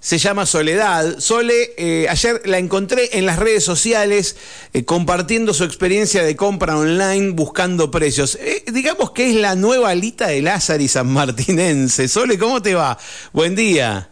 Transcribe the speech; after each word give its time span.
se 0.00 0.16
llama 0.16 0.46
Soledad. 0.46 1.20
Sole, 1.20 1.72
eh, 1.76 2.06
ayer 2.08 2.40
la 2.46 2.58
encontré 2.58 3.18
en 3.18 3.26
las 3.26 3.38
redes 3.38 3.62
sociales 3.62 4.36
eh, 4.72 4.84
compartiendo 4.84 5.52
su 5.52 5.64
experiencia 5.64 6.24
de 6.24 6.36
compra 6.36 6.76
online 6.76 7.32
buscando 7.32 7.90
precios. 7.90 8.38
Eh, 8.40 8.64
digamos 8.72 9.10
que 9.10 9.28
es 9.28 9.36
la 9.36 9.54
nueva 9.54 9.90
alita 9.90 10.28
de 10.28 10.40
Lázaro 10.40 10.82
y 10.82 10.88
San 10.88 11.08
Martinense. 11.12 12.08
Sole, 12.08 12.38
¿cómo 12.38 12.62
te 12.62 12.74
va? 12.74 12.98
Buen 13.32 13.54
día. 13.54 14.08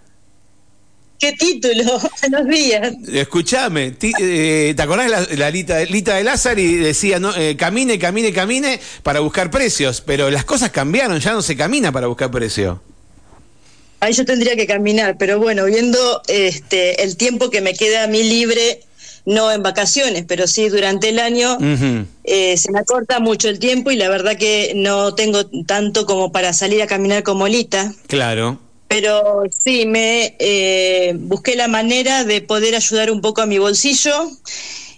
¿Qué 1.19 1.33
título? 1.33 1.99
Buenos 2.21 2.47
días. 2.47 2.95
Escuchame, 3.11 3.93
¿te 3.93 4.77
acordás 4.79 5.11
la, 5.11 5.27
la 5.37 5.51
Lita, 5.51 6.15
de 6.15 6.23
Lázaro 6.23 6.61
y 6.61 6.77
decía, 6.77 7.19
no, 7.19 7.33
camine, 7.57 7.99
camine, 7.99 8.33
camine 8.33 8.79
para 9.03 9.19
buscar 9.19 9.51
precios? 9.51 10.01
Pero 10.01 10.31
las 10.31 10.45
cosas 10.45 10.71
cambiaron, 10.71 11.19
ya 11.19 11.33
no 11.33 11.43
se 11.43 11.57
camina 11.57 11.91
para 11.91 12.07
buscar 12.07 12.31
precios. 12.31 12.79
Ahí 14.01 14.13
yo 14.13 14.25
tendría 14.25 14.55
que 14.55 14.67
caminar, 14.67 15.17
pero 15.19 15.39
bueno, 15.39 15.65
viendo 15.65 16.23
este 16.29 17.03
el 17.03 17.17
tiempo 17.17 17.51
que 17.51 17.61
me 17.61 17.75
queda 17.75 18.05
a 18.05 18.07
mí 18.07 18.23
libre, 18.23 18.81
no 19.25 19.53
en 19.53 19.63
vacaciones, 19.63 20.25
pero 20.27 20.47
sí 20.47 20.69
durante 20.69 21.11
el 21.11 21.19
año, 21.19 21.59
eh, 22.25 22.57
se 22.57 22.73
me 22.73 22.79
acorta 22.79 23.21
mucho 23.21 23.49
el 23.49 23.59
tiempo 23.59 23.91
y 23.91 23.97
la 23.97 24.09
verdad 24.09 24.39
que 24.39 24.73
no 24.75 25.15
tengo 25.15 25.47
tanto 25.67 26.07
como 26.07 26.33
para 26.33 26.53
salir 26.53 26.81
a 26.81 26.87
caminar 26.87 27.23
como 27.25 27.47
Lita. 27.47 27.93
Claro. 28.07 28.59
Pero 28.89 29.43
sí, 29.51 29.85
me 29.85 30.35
eh, 30.39 31.15
busqué 31.19 31.57
la 31.57 31.69
manera 31.69 32.25
de 32.25 32.41
poder 32.41 32.75
ayudar 32.75 33.11
un 33.11 33.21
poco 33.21 33.43
a 33.43 33.47
mi 33.47 33.59
bolsillo. 33.59 34.31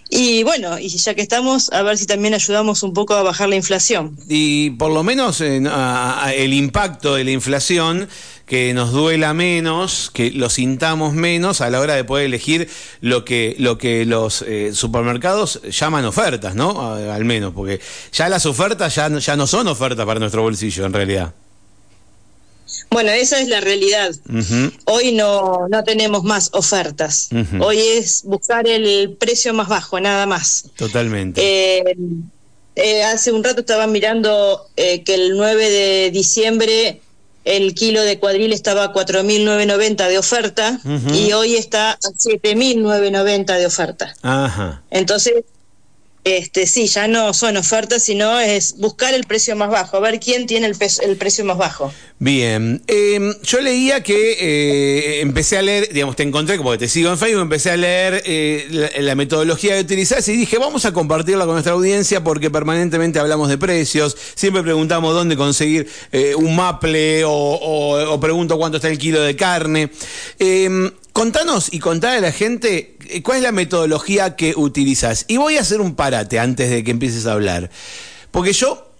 Y 0.09 0.43
bueno, 0.43 0.79
y 0.79 0.89
ya 0.89 1.13
que 1.13 1.21
estamos, 1.21 1.71
a 1.71 1.83
ver 1.83 1.97
si 1.97 2.05
también 2.05 2.33
ayudamos 2.33 2.83
un 2.83 2.93
poco 2.93 3.15
a 3.15 3.23
bajar 3.23 3.49
la 3.49 3.55
inflación. 3.55 4.17
Y 4.29 4.71
por 4.71 4.91
lo 4.91 5.03
menos 5.03 5.41
el 5.41 6.53
impacto 6.53 7.15
de 7.15 7.23
la 7.25 7.31
inflación 7.31 8.07
que 8.51 8.73
nos 8.73 8.91
duela 8.91 9.33
menos, 9.33 10.11
que 10.13 10.29
lo 10.29 10.49
sintamos 10.49 11.13
menos 11.13 11.61
a 11.61 11.69
la 11.69 11.79
hora 11.79 11.95
de 11.95 12.03
poder 12.03 12.25
elegir 12.25 12.67
lo 12.99 13.23
que, 13.23 13.55
lo 13.59 13.77
que 13.77 14.05
los 14.05 14.41
eh, 14.41 14.71
supermercados 14.73 15.61
llaman 15.71 16.03
ofertas, 16.03 16.53
¿no? 16.53 16.95
al 16.95 17.23
menos, 17.23 17.53
porque 17.53 17.79
ya 18.11 18.27
las 18.27 18.45
ofertas 18.45 18.93
ya, 18.93 19.07
ya 19.07 19.37
no 19.37 19.47
son 19.47 19.69
ofertas 19.69 20.05
para 20.05 20.19
nuestro 20.19 20.41
bolsillo, 20.41 20.85
en 20.85 20.91
realidad. 20.91 21.33
Bueno, 22.89 23.11
esa 23.11 23.39
es 23.39 23.47
la 23.47 23.61
realidad. 23.61 24.13
Hoy 24.83 25.13
no, 25.13 25.69
no 25.69 25.83
tenemos 25.85 26.25
más 26.25 26.49
ofertas. 26.51 27.29
Hoy 27.57 27.77
es 27.77 28.23
buscar 28.25 28.67
el 28.67 29.15
precio 29.17 29.53
más 29.53 29.69
bajo, 29.69 29.97
nada 30.01 30.25
más. 30.25 30.65
Totalmente. 30.75 31.41
Eh, 31.41 31.95
eh, 32.75 33.03
hace 33.05 33.31
un 33.31 33.45
rato 33.45 33.61
estaba 33.61 33.87
mirando 33.87 34.67
que 34.75 35.01
el 35.07 35.37
9 35.37 35.69
de 35.69 36.11
diciembre 36.11 36.99
el 37.43 37.73
kilo 37.73 38.01
de 38.03 38.19
cuadril 38.19 38.53
estaba 38.53 38.85
a 38.85 38.93
4.990 38.93 40.07
de 40.07 40.17
oferta 40.17 40.79
y 41.13 41.31
hoy 41.33 41.55
está 41.55 41.91
a 41.91 41.97
7.990 41.97 43.57
de 43.57 43.65
oferta. 43.65 44.13
Ajá. 44.21 44.81
Entonces, 44.91 45.43
este, 46.23 46.67
sí, 46.67 46.87
ya 46.87 47.07
no 47.07 47.33
son 47.33 47.57
ofertas, 47.57 48.03
sino 48.03 48.39
es 48.39 48.77
buscar 48.77 49.13
el 49.13 49.23
precio 49.25 49.55
más 49.55 49.69
bajo, 49.69 49.97
a 49.97 49.99
ver 49.99 50.19
quién 50.19 50.45
tiene 50.45 50.67
el, 50.67 50.75
el 51.03 51.17
precio 51.17 51.43
más 51.45 51.57
bajo. 51.57 51.91
Bien, 52.19 52.83
em, 52.85 53.33
yo 53.41 53.61
leía 53.61 54.03
que 54.03 54.37
eh, 54.39 55.21
empecé 55.21 55.57
a 55.57 55.63
leer, 55.63 55.91
digamos, 55.91 56.15
te 56.15 56.21
encontré, 56.21 56.57
como 56.57 56.69
que 56.69 56.77
te 56.77 56.87
sigo 56.87 57.09
en 57.09 57.17
Facebook, 57.17 57.41
empecé 57.41 57.71
a 57.71 57.77
leer 57.77 58.21
eh, 58.27 58.91
la, 58.99 59.15
metodología 59.15 59.73
que 59.73 59.81
utilizás 59.81 60.27
y 60.27 60.33
dije, 60.33 60.59
vamos 60.59 60.85
a 60.85 60.93
compartirla 60.93 61.45
con 61.45 61.53
nuestra 61.53 61.73
audiencia 61.73 62.23
porque 62.23 62.51
permanentemente 62.51 63.17
hablamos 63.17 63.49
de 63.49 63.57
precios, 63.57 64.15
siempre 64.35 64.61
preguntamos 64.61 65.15
dónde 65.15 65.35
conseguir 65.35 65.89
eh, 66.11 66.35
un 66.35 66.55
maple 66.55 67.23
o, 67.25 67.31
o, 67.31 68.19
pregunto 68.19 68.55
cuánto 68.59 68.77
está 68.77 68.89
el 68.89 68.99
kilo 68.99 69.19
de 69.21 69.35
carne. 69.35 69.89
Contanos 71.13 71.67
y 71.73 71.79
contá 71.79 72.13
a 72.13 72.21
la 72.21 72.31
gente 72.31 72.97
eh, 73.09 73.21
cuál 73.21 73.37
es 73.37 73.43
la 73.43 73.51
metodología 73.51 74.35
que 74.35 74.53
utilizas. 74.55 75.25
Y 75.27 75.37
voy 75.37 75.57
a 75.57 75.61
hacer 75.61 75.81
un 75.81 75.95
parate 75.95 76.39
antes 76.39 76.69
de 76.69 76.83
que 76.83 76.91
empieces 76.91 77.25
a 77.25 77.33
hablar. 77.33 77.69
Porque 78.31 78.53
yo 78.53 78.93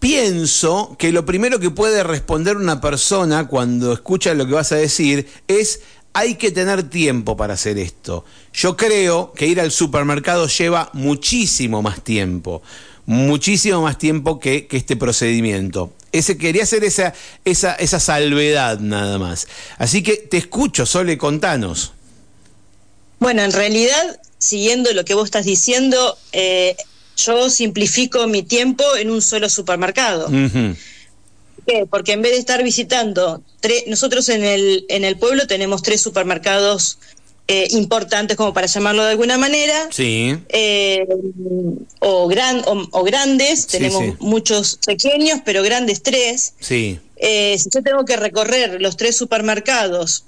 pienso 0.00 0.96
que 0.98 1.12
lo 1.12 1.24
primero 1.24 1.58
que 1.58 1.70
puede 1.70 2.02
responder 2.02 2.58
una 2.58 2.80
persona 2.80 3.48
cuando 3.48 3.94
escucha 3.94 4.34
lo 4.34 4.46
que 4.46 4.52
vas 4.52 4.72
a 4.72 4.76
decir 4.76 5.26
es 5.48 5.80
hay 6.12 6.34
que 6.34 6.50
tener 6.50 6.82
tiempo 6.90 7.38
para 7.38 7.54
hacer 7.54 7.78
esto. 7.78 8.26
Yo 8.52 8.76
creo 8.76 9.32
que 9.32 9.46
ir 9.46 9.60
al 9.60 9.70
supermercado 9.70 10.46
lleva 10.46 10.90
muchísimo 10.92 11.80
más 11.80 12.04
tiempo, 12.04 12.62
muchísimo 13.06 13.80
más 13.80 13.96
tiempo 13.96 14.38
que 14.38 14.68
este 14.70 14.94
procedimiento. 14.94 15.90
Ese, 16.14 16.38
quería 16.38 16.62
hacer 16.62 16.84
esa, 16.84 17.12
esa, 17.44 17.74
esa 17.74 17.98
salvedad 17.98 18.78
nada 18.78 19.18
más. 19.18 19.48
Así 19.78 20.00
que 20.04 20.16
te 20.16 20.36
escucho, 20.36 20.86
Sole, 20.86 21.18
contanos. 21.18 21.92
Bueno, 23.18 23.42
en 23.42 23.50
realidad, 23.50 24.20
siguiendo 24.38 24.92
lo 24.92 25.04
que 25.04 25.14
vos 25.14 25.24
estás 25.24 25.44
diciendo, 25.44 26.16
eh, 26.30 26.76
yo 27.16 27.50
simplifico 27.50 28.28
mi 28.28 28.44
tiempo 28.44 28.84
en 28.96 29.10
un 29.10 29.22
solo 29.22 29.48
supermercado. 29.48 30.26
¿Por 30.26 31.64
qué? 31.66 31.86
Porque 31.90 32.12
en 32.12 32.22
vez 32.22 32.30
de 32.30 32.38
estar 32.38 32.62
visitando, 32.62 33.42
tres, 33.58 33.82
nosotros 33.88 34.28
en 34.28 34.44
el, 34.44 34.86
en 34.90 35.02
el 35.02 35.18
pueblo 35.18 35.48
tenemos 35.48 35.82
tres 35.82 36.00
supermercados 36.00 36.98
eh, 37.46 37.68
importantes, 37.72 38.38
como 38.38 38.54
para 38.54 38.66
llamarlo 38.66 39.04
de 39.04 39.10
alguna 39.10 39.36
manera. 39.36 39.88
Sí. 39.90 40.34
Eh, 40.48 41.06
o, 41.98 42.26
gran, 42.26 42.62
o, 42.64 43.04
grandes, 43.04 43.66
tenemos 43.66 44.18
muchos 44.20 44.78
pequeños, 44.86 45.40
pero 45.44 45.62
grandes 45.62 46.02
tres. 46.02 46.54
Sí. 46.58 46.98
Eh, 47.16 47.58
si 47.58 47.68
yo 47.70 47.82
tengo 47.82 48.06
que 48.06 48.16
recorrer 48.16 48.80
los 48.80 48.96
tres 48.96 49.16
supermercados 49.16 50.24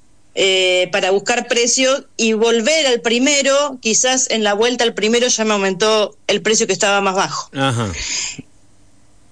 para 0.92 1.10
buscar 1.12 1.48
precios 1.48 2.04
y 2.18 2.34
volver 2.34 2.86
al 2.86 3.00
primero, 3.00 3.78
quizás 3.80 4.30
en 4.30 4.44
la 4.44 4.52
vuelta 4.52 4.84
al 4.84 4.92
primero 4.92 5.28
ya 5.28 5.46
me 5.46 5.54
aumentó 5.54 6.14
el 6.26 6.42
precio 6.42 6.66
que 6.66 6.74
estaba 6.74 7.00
más 7.00 7.14
bajo. 7.14 7.48
Ajá 7.54 7.90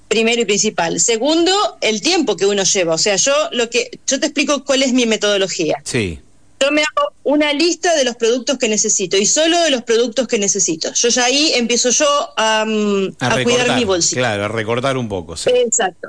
primero 0.08 0.42
y 0.42 0.44
principal. 0.44 1.00
Segundo, 1.00 1.52
el 1.80 2.00
tiempo 2.00 2.36
que 2.36 2.46
uno 2.46 2.62
lleva. 2.62 2.94
O 2.94 2.98
sea, 2.98 3.16
yo 3.16 3.32
lo 3.50 3.68
que 3.68 3.98
yo 4.06 4.20
te 4.20 4.26
explico 4.26 4.64
cuál 4.64 4.84
es 4.84 4.92
mi 4.92 5.06
metodología. 5.06 5.82
Sí 5.82 6.20
yo 6.60 6.70
me 6.70 6.82
hago 6.82 7.12
una 7.24 7.52
lista 7.52 7.94
de 7.94 8.04
los 8.04 8.16
productos 8.16 8.58
que 8.58 8.68
necesito 8.68 9.16
y 9.16 9.26
solo 9.26 9.60
de 9.62 9.70
los 9.70 9.82
productos 9.82 10.28
que 10.28 10.38
necesito. 10.38 10.92
Yo 10.92 11.08
ya 11.08 11.24
ahí 11.24 11.52
empiezo 11.54 11.90
yo 11.90 12.06
a, 12.36 12.64
cuidar 13.42 13.76
mi 13.76 13.84
bolsillo. 13.84 14.20
Claro, 14.20 14.44
a 14.44 14.48
recortar 14.48 14.96
un 14.96 15.08
poco. 15.08 15.36
Sí. 15.36 15.50
Exacto. 15.50 16.08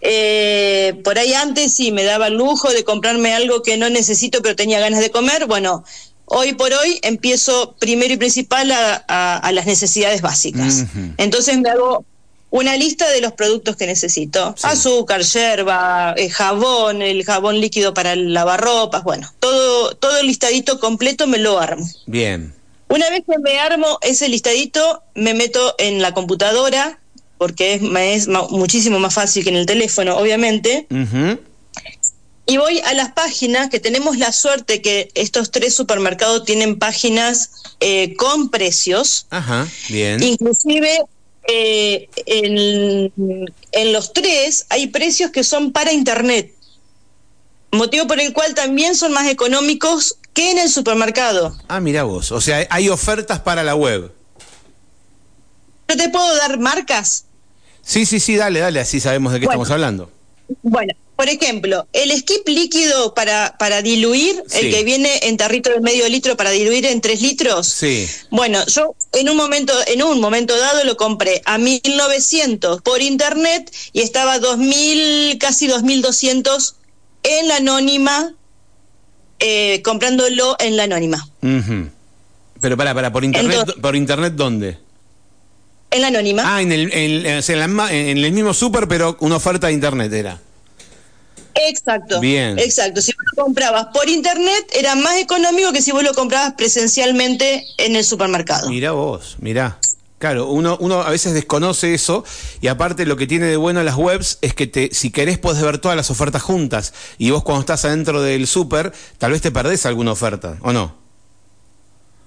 Eh, 0.00 1.00
por 1.02 1.18
ahí 1.18 1.34
antes 1.34 1.74
sí 1.74 1.90
me 1.90 2.04
daba 2.04 2.28
el 2.28 2.34
lujo 2.34 2.70
de 2.70 2.84
comprarme 2.84 3.34
algo 3.34 3.64
que 3.64 3.76
no 3.76 3.90
necesito 3.90 4.42
pero 4.42 4.56
tenía 4.56 4.80
ganas 4.80 5.00
de 5.00 5.10
comer. 5.10 5.46
Bueno, 5.46 5.84
hoy 6.24 6.54
por 6.54 6.72
hoy 6.72 6.98
empiezo 7.02 7.74
primero 7.78 8.14
y 8.14 8.16
principal 8.16 8.70
a, 8.72 9.50
las 9.52 9.66
necesidades 9.66 10.22
básicas. 10.22 10.86
Entonces 11.16 11.58
me 11.58 11.70
hago 11.70 12.04
una 12.50 12.76
lista 12.76 13.08
de 13.10 13.20
los 13.20 13.32
productos 13.32 13.76
que 13.76 13.86
necesito. 13.86 14.54
Azúcar, 14.62 15.22
yerba, 15.22 16.14
eh, 16.16 16.30
jabón, 16.30 17.02
el 17.02 17.24
jabón 17.24 17.60
líquido 17.60 17.94
para 17.94 18.16
lavar 18.16 18.60
ropas, 18.60 19.04
bueno, 19.04 19.32
todo, 19.40 19.94
todo 19.94 20.18
el 20.18 20.26
listadito 20.26 20.80
completo 20.80 21.26
me 21.26 21.38
lo 21.38 21.58
armo. 21.58 21.88
Bien. 22.06 22.54
Una 22.88 23.10
vez 23.10 23.22
que 23.26 23.38
me 23.38 23.58
armo 23.58 23.98
ese 24.00 24.28
listadito, 24.28 25.02
me 25.14 25.34
meto 25.34 25.74
en 25.78 26.00
la 26.00 26.14
computadora, 26.14 27.00
porque 27.36 27.74
es, 27.74 27.82
es 27.82 28.28
muchísimo 28.50 28.98
más 28.98 29.14
fácil 29.14 29.44
que 29.44 29.50
en 29.50 29.56
el 29.56 29.66
teléfono, 29.66 30.16
obviamente. 30.16 30.86
Y 32.46 32.56
voy 32.56 32.80
a 32.80 32.94
las 32.94 33.12
páginas 33.12 33.68
que 33.68 33.78
tenemos 33.78 34.16
la 34.16 34.32
suerte 34.32 34.80
que 34.80 35.10
estos 35.14 35.50
tres 35.50 35.74
supermercados 35.74 36.46
tienen 36.46 36.78
páginas 36.78 37.50
eh, 37.80 38.14
con 38.16 38.48
precios. 38.48 39.26
Ajá, 39.28 39.68
bien. 39.90 40.22
Inclusive 40.22 41.04
eh, 41.50 42.08
en, 42.26 43.92
los 43.92 44.12
tres 44.12 44.66
hay 44.68 44.88
precios 44.88 45.30
que 45.30 45.42
son 45.42 45.72
para 45.72 45.92
Internet, 45.92 46.54
motivo 47.72 48.06
por 48.06 48.20
el 48.20 48.34
cual 48.34 48.54
también 48.54 48.94
son 48.94 49.12
más 49.12 49.28
económicos 49.28 50.18
que 50.34 50.50
en 50.50 50.58
el 50.58 50.68
supermercado. 50.68 51.56
Ah, 51.68 51.80
mira 51.80 52.04
vos, 52.04 52.32
o 52.32 52.40
sea, 52.40 52.66
hay 52.68 52.90
ofertas 52.90 53.40
para 53.40 53.64
la 53.64 53.74
web. 53.74 54.12
¿No 55.88 55.96
te 55.96 56.10
puedo 56.10 56.36
dar 56.36 56.58
marcas? 56.58 57.24
Sí, 57.80 58.04
sí, 58.04 58.20
sí, 58.20 58.36
dale, 58.36 58.60
dale, 58.60 58.80
así 58.80 59.00
sabemos 59.00 59.32
de 59.32 59.40
qué 59.40 59.46
estamos 59.46 59.70
hablando. 59.70 60.10
Bueno, 60.62 60.92
por 61.18 61.28
ejemplo, 61.28 61.88
el 61.92 62.16
skip 62.16 62.46
líquido 62.46 63.12
para, 63.12 63.56
para 63.58 63.82
diluir, 63.82 64.40
el 64.52 64.70
que 64.72 64.84
viene 64.84 65.10
en 65.24 65.36
tarrito 65.36 65.68
de 65.68 65.80
medio 65.80 66.08
litro 66.08 66.36
para 66.36 66.52
diluir 66.52 66.86
en 66.86 67.00
tres 67.00 67.20
litros. 67.20 67.66
Sí. 67.66 68.08
Bueno, 68.30 68.64
yo 68.66 68.94
en 69.14 69.28
un 69.28 69.36
momento, 69.36 69.72
en 69.88 70.00
un 70.00 70.20
momento 70.20 70.56
dado 70.56 70.84
lo 70.84 70.96
compré 70.96 71.42
a 71.44 71.58
1900 71.58 72.82
por 72.82 73.02
internet 73.02 73.68
y 73.92 74.02
estaba 74.02 74.34
a 74.34 74.38
2000, 74.38 75.38
casi 75.40 75.66
2200 75.66 76.76
en 77.24 77.48
la 77.48 77.56
anónima, 77.56 78.34
eh, 79.40 79.82
comprándolo 79.82 80.54
en 80.60 80.76
la 80.76 80.84
anónima. 80.84 81.28
Pero 82.60 82.76
para, 82.76 82.94
para, 82.94 83.10
por 83.10 83.24
internet, 83.24 83.74
¿por 83.82 83.96
internet 83.96 84.34
dónde? 84.36 84.78
En 85.90 86.00
la 86.00 86.06
anónima. 86.06 86.44
Ah, 86.46 86.62
en 86.62 86.70
el, 86.70 86.92
en, 86.92 87.26
en 87.26 88.18
el 88.18 88.32
mismo 88.32 88.54
súper, 88.54 88.86
pero 88.86 89.16
una 89.18 89.34
oferta 89.34 89.66
de 89.66 89.72
internet 89.72 90.12
era. 90.12 90.40
Exacto. 91.66 92.20
Bien. 92.20 92.58
Exacto. 92.58 93.00
Si 93.00 93.12
vos 93.12 93.24
lo 93.34 93.44
comprabas 93.44 93.86
por 93.92 94.08
internet, 94.08 94.70
era 94.74 94.94
más 94.94 95.18
económico 95.18 95.72
que 95.72 95.82
si 95.82 95.92
vos 95.92 96.02
lo 96.02 96.14
comprabas 96.14 96.54
presencialmente 96.54 97.66
en 97.76 97.96
el 97.96 98.04
supermercado. 98.04 98.68
Mira 98.68 98.92
vos, 98.92 99.36
mira. 99.40 99.78
Claro, 100.18 100.48
uno, 100.48 100.76
uno 100.80 101.02
a 101.02 101.10
veces 101.10 101.32
desconoce 101.32 101.94
eso 101.94 102.24
y 102.60 102.66
aparte 102.66 103.06
lo 103.06 103.16
que 103.16 103.28
tiene 103.28 103.46
de 103.46 103.56
bueno 103.56 103.82
las 103.84 103.94
webs 103.94 104.38
es 104.40 104.52
que 104.52 104.66
te, 104.66 104.90
si 104.92 105.12
querés 105.12 105.38
podés 105.38 105.62
ver 105.62 105.78
todas 105.78 105.96
las 105.96 106.10
ofertas 106.10 106.42
juntas 106.42 106.92
y 107.18 107.30
vos 107.30 107.44
cuando 107.44 107.60
estás 107.60 107.84
adentro 107.84 108.20
del 108.20 108.48
súper 108.48 108.92
tal 109.18 109.30
vez 109.30 109.42
te 109.42 109.52
perdés 109.52 109.86
alguna 109.86 110.10
oferta, 110.10 110.58
¿o 110.62 110.72
no? 110.72 110.96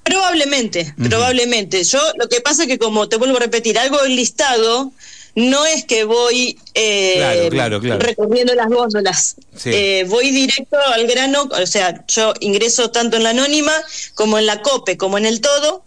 Probablemente, 0.03 0.95
probablemente. 0.97 1.83
Yo 1.83 1.99
lo 2.17 2.27
que 2.27 2.41
pasa 2.41 2.63
es 2.63 2.69
que 2.69 2.79
como 2.79 3.07
te 3.09 3.17
vuelvo 3.17 3.37
a 3.37 3.41
repetir, 3.41 3.77
algo 3.77 4.03
listado 4.05 4.93
no 5.35 5.65
es 5.65 5.85
que 5.85 6.03
voy 6.03 6.59
eh, 6.73 7.49
recorriendo 7.99 8.53
las 8.53 8.67
góndolas. 8.67 9.35
Eh, 9.65 10.05
voy 10.07 10.31
directo 10.31 10.77
al 10.93 11.07
grano, 11.07 11.43
o 11.43 11.65
sea, 11.65 12.05
yo 12.07 12.33
ingreso 12.39 12.91
tanto 12.91 13.17
en 13.17 13.23
la 13.23 13.29
anónima 13.29 13.73
como 14.15 14.37
en 14.37 14.45
la 14.45 14.61
COPE, 14.61 14.97
como 14.97 15.17
en 15.17 15.25
el 15.25 15.41
todo, 15.41 15.83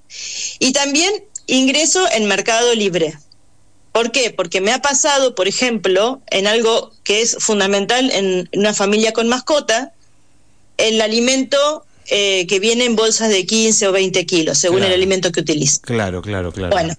y 0.58 0.73
también 0.73 1.12
ingreso 1.46 2.05
en 2.12 2.26
Mercado 2.26 2.75
Libre. 2.75 3.14
¿Por 3.93 4.11
qué? 4.11 4.31
Porque 4.31 4.61
me 4.61 4.73
ha 4.73 4.82
pasado, 4.82 5.35
por 5.35 5.46
ejemplo, 5.46 6.20
en 6.31 6.46
algo 6.46 6.93
que 7.05 7.23
es 7.23 7.37
fundamental 7.38 8.11
en 8.11 8.49
una 8.52 8.75
familia 8.75 9.12
con 9.12 9.29
mascota, 9.29 9.93
el 10.79 11.00
alimento 11.00 11.85
eh, 12.06 12.46
que 12.49 12.58
viene 12.58 12.85
en 12.85 12.96
bolsas 12.96 13.29
de 13.29 13.46
15 13.46 13.88
o 13.88 13.93
20 13.93 14.26
kilos, 14.26 14.58
según 14.58 14.82
el 14.82 14.93
alimento 14.93 15.31
que 15.31 15.41
utilice. 15.41 15.81
Claro, 15.81 16.23
claro, 16.23 16.50
claro. 16.50 16.70
Bueno, 16.70 16.94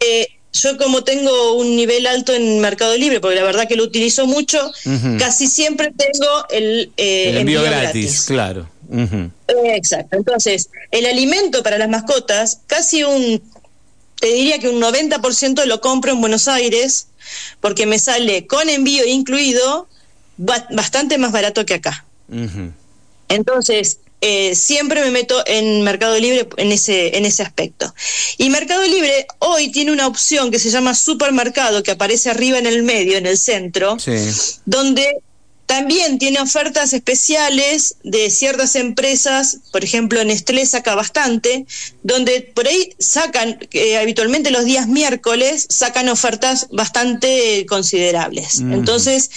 eh, 0.00 0.28
yo 0.62 0.76
como 0.76 1.04
tengo 1.04 1.54
un 1.54 1.76
nivel 1.76 2.06
alto 2.06 2.34
en 2.34 2.60
Mercado 2.60 2.96
Libre, 2.96 3.20
porque 3.20 3.36
la 3.36 3.44
verdad 3.44 3.68
que 3.68 3.76
lo 3.76 3.84
utilizo 3.84 4.26
mucho, 4.26 4.72
casi 5.18 5.46
siempre 5.46 5.92
tengo 5.96 6.46
el, 6.50 6.90
eh, 6.96 7.38
envío, 7.38 7.62
gratis, 7.62 8.24
claro. 8.26 8.68
exacto. 9.64 10.16
Entonces, 10.16 10.70
el 10.90 11.06
alimento 11.06 11.62
para 11.62 11.78
las 11.78 11.88
mascotas, 11.88 12.60
casi 12.66 13.04
un, 13.04 13.42
te 14.20 14.28
diría 14.28 14.58
que 14.58 14.68
un 14.68 14.80
90% 14.80 15.64
lo 15.66 15.80
compro 15.80 16.12
en 16.12 16.20
Buenos 16.20 16.48
Aires, 16.48 17.08
porque 17.60 17.86
me 17.86 17.98
sale 17.98 18.46
con 18.46 18.68
envío 18.68 19.04
incluido 19.06 19.88
bastante 20.36 21.18
más 21.18 21.32
barato 21.32 21.64
que 21.66 21.74
acá. 21.74 22.04
Entonces, 23.28 23.98
eh, 24.20 24.54
siempre 24.54 25.02
me 25.02 25.10
meto 25.10 25.42
en 25.46 25.82
Mercado 25.82 26.18
Libre 26.18 26.48
en 26.56 26.72
ese, 26.72 27.16
en 27.16 27.26
ese 27.26 27.42
aspecto. 27.42 27.94
Y 28.38 28.48
Mercado 28.50 28.82
Libre 28.84 29.26
hoy 29.38 29.70
tiene 29.70 29.92
una 29.92 30.06
opción 30.06 30.50
que 30.50 30.58
se 30.58 30.70
llama 30.70 30.94
supermercado, 30.94 31.82
que 31.82 31.90
aparece 31.90 32.30
arriba 32.30 32.58
en 32.58 32.66
el 32.66 32.82
medio, 32.82 33.18
en 33.18 33.26
el 33.26 33.38
centro, 33.38 33.96
donde 34.64 35.20
también 35.66 36.18
tiene 36.18 36.40
ofertas 36.40 36.92
especiales 36.92 37.96
de 38.04 38.30
ciertas 38.30 38.76
empresas, 38.76 39.58
por 39.72 39.82
ejemplo 39.82 40.22
Nestlé 40.24 40.64
saca 40.64 40.94
bastante, 40.94 41.66
donde 42.04 42.40
por 42.54 42.68
ahí 42.68 42.94
sacan, 43.00 43.58
eh, 43.72 43.98
habitualmente 43.98 44.52
los 44.52 44.64
días 44.64 44.86
miércoles, 44.86 45.66
sacan 45.68 46.08
ofertas 46.08 46.68
bastante 46.70 47.66
considerables. 47.68 48.60
Entonces, 48.60 49.30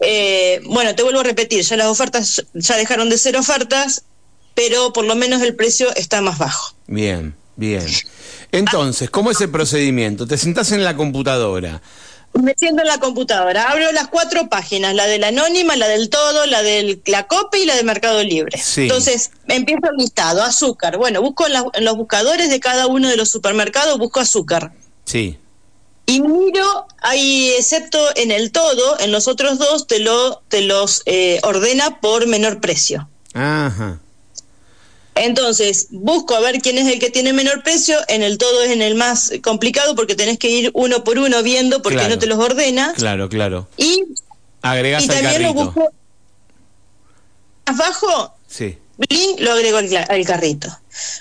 eh, 0.00 0.60
bueno, 0.64 0.94
te 0.94 1.02
vuelvo 1.02 1.20
a 1.20 1.24
repetir, 1.24 1.62
ya 1.64 1.76
las 1.76 1.86
ofertas 1.86 2.44
ya 2.54 2.76
dejaron 2.76 3.08
de 3.08 3.18
ser 3.18 3.36
ofertas, 3.36 4.04
pero 4.54 4.92
por 4.92 5.04
lo 5.04 5.14
menos 5.14 5.42
el 5.42 5.54
precio 5.54 5.94
está 5.96 6.20
más 6.20 6.38
bajo. 6.38 6.74
Bien, 6.86 7.34
bien. 7.56 7.86
Entonces, 8.52 9.10
¿cómo 9.10 9.30
es 9.30 9.40
el 9.40 9.50
procedimiento? 9.50 10.26
Te 10.26 10.38
sentás 10.38 10.72
en 10.72 10.84
la 10.84 10.96
computadora. 10.96 11.82
Me 12.34 12.54
siento 12.54 12.82
en 12.82 12.88
la 12.88 12.98
computadora, 12.98 13.70
abro 13.70 13.90
las 13.92 14.08
cuatro 14.08 14.48
páginas, 14.48 14.94
la 14.94 15.06
del 15.06 15.24
anónima, 15.24 15.74
la 15.76 15.88
del 15.88 16.10
todo, 16.10 16.44
la 16.44 16.62
de 16.62 17.00
la 17.06 17.26
copia 17.26 17.62
y 17.62 17.66
la 17.66 17.76
de 17.76 17.82
Mercado 17.82 18.22
Libre. 18.22 18.60
Entonces, 18.76 19.30
empiezo 19.48 19.90
el 19.90 19.96
listado, 19.96 20.42
azúcar. 20.42 20.98
Bueno, 20.98 21.22
busco 21.22 21.46
en 21.46 21.84
los 21.84 21.96
buscadores 21.96 22.50
de 22.50 22.60
cada 22.60 22.88
uno 22.88 23.08
de 23.08 23.16
los 23.16 23.30
supermercados, 23.30 23.96
busco 23.98 24.20
azúcar. 24.20 24.72
Sí. 25.06 25.38
Y 26.06 26.20
miro, 26.20 26.86
ahí, 27.02 27.50
excepto 27.58 27.98
en 28.14 28.30
el 28.30 28.52
todo, 28.52 28.98
en 29.00 29.10
los 29.10 29.26
otros 29.26 29.58
dos 29.58 29.86
te, 29.88 29.98
lo, 29.98 30.42
te 30.48 30.62
los 30.62 31.02
eh, 31.06 31.40
ordena 31.42 32.00
por 32.00 32.28
menor 32.28 32.60
precio. 32.60 33.08
Ajá. 33.34 33.98
Entonces, 35.16 35.88
busco 35.90 36.36
a 36.36 36.40
ver 36.40 36.60
quién 36.60 36.78
es 36.78 36.86
el 36.86 37.00
que 37.00 37.10
tiene 37.10 37.32
menor 37.32 37.62
precio. 37.62 37.98
En 38.08 38.22
el 38.22 38.38
todo 38.38 38.62
es 38.62 38.70
en 38.70 38.82
el 38.82 38.94
más 38.94 39.32
complicado 39.42 39.96
porque 39.96 40.14
tenés 40.14 40.38
que 40.38 40.50
ir 40.50 40.70
uno 40.74 41.04
por 41.04 41.18
uno 41.18 41.42
viendo 41.42 41.82
porque 41.82 42.06
no 42.08 42.18
te 42.18 42.26
los 42.26 42.38
ordena. 42.38 42.92
Claro, 42.94 43.28
claro. 43.28 43.66
Y, 43.76 44.04
Agregás 44.62 45.04
y 45.04 45.08
también 45.08 45.42
lo 45.42 45.54
busco. 45.54 45.90
Abajo, 47.64 48.34
sí. 48.46 48.78
Lo 49.38 49.52
agrego 49.52 49.78
al 49.78 50.24
carrito. 50.24 50.68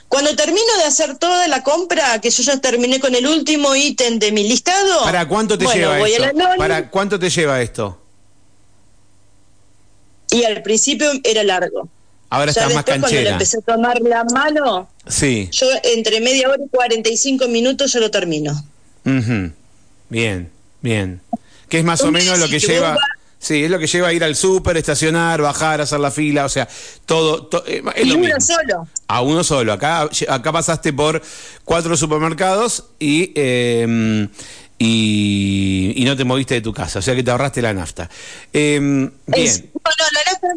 Cuando 0.07 0.36
termino 0.36 0.77
de 0.77 0.86
hacer 0.86 1.18
toda 1.18 1.48
la 1.48 1.62
compra, 1.63 2.19
que 2.22 2.30
yo 2.30 2.44
ya 2.44 2.60
terminé 2.62 3.00
con 3.00 3.13
el 3.16 3.27
último 3.27 3.75
ítem 3.75 4.19
de 4.19 4.31
mi 4.31 4.48
listado. 4.48 5.04
¿Para 5.04 5.27
cuánto 5.27 5.57
te 5.57 5.66
lleva 5.66 6.00
esto? 6.00 6.24
¿Para 6.57 6.89
cuánto 6.89 7.19
te 7.19 7.30
lleva 7.30 7.62
esto? 7.62 8.01
Y 10.31 10.44
al 10.44 10.62
principio 10.63 11.12
era 11.24 11.44
largo. 11.44 11.89
Ahora 12.30 12.51
está 12.51 12.69
más 12.69 12.83
canchera. 12.83 13.00
Cuando 13.00 13.22
le 13.22 13.30
empecé 13.30 13.57
a 13.57 13.62
tomar 13.62 14.01
la 14.01 14.24
mano, 14.24 14.89
sí. 15.07 15.50
yo 15.51 15.68
entre 15.83 16.19
media 16.22 16.50
hora 16.50 16.63
y 16.63 16.69
45 16.69 17.48
minutos 17.48 17.94
yo 17.94 18.00
lo 18.00 18.10
termino. 18.12 18.54
Bien, 20.10 20.51
bien. 20.81 21.22
¿Qué 21.69 21.80
es 21.80 21.83
más 21.83 22.01
o 22.01 22.12
menos 22.12 22.39
lo 22.39 22.48
que 22.48 22.60
lleva? 22.60 22.98
Sí, 23.40 23.64
es 23.64 23.70
lo 23.70 23.78
que 23.78 23.88
lleva 23.88 24.08
a 24.08 24.14
ir 24.14 24.24
al 24.24 24.36
súper, 24.36 24.78
estacionar, 24.78 25.42
bajar, 25.42 25.82
hacer 25.82 26.00
la 26.00 26.12
fila, 26.12 26.46
o 26.46 26.50
sea, 26.50 26.68
todo. 27.06 27.50
Eh, 27.68 27.84
es 27.96 28.08
y 28.08 28.12
uno 28.12 28.42
solo. 28.42 28.88
A 29.08 29.22
uno 29.22 29.44
solo. 29.44 29.74
Acá, 29.74 30.10
acá 30.30 30.52
pasaste 30.52 30.94
por 30.94 31.22
cuatro 31.64 31.96
supermercados 31.96 32.86
y, 33.00 33.32
em, 33.36 34.28
y, 34.80 36.04
no 36.06 36.16
te 36.16 36.24
moviste 36.24 36.56
de 36.56 36.62
tu 36.62 36.74
casa, 36.74 37.00
o 37.00 37.02
sea 37.02 37.16
que 37.16 37.24
te 37.24 37.32
ahorraste 37.32 37.62
la 37.62 37.74
nafta. 37.74 38.10
Em, 38.52 39.12
bien. 39.28 39.70
no, 39.74 40.06
la 40.12 40.32
nafta 40.32 40.48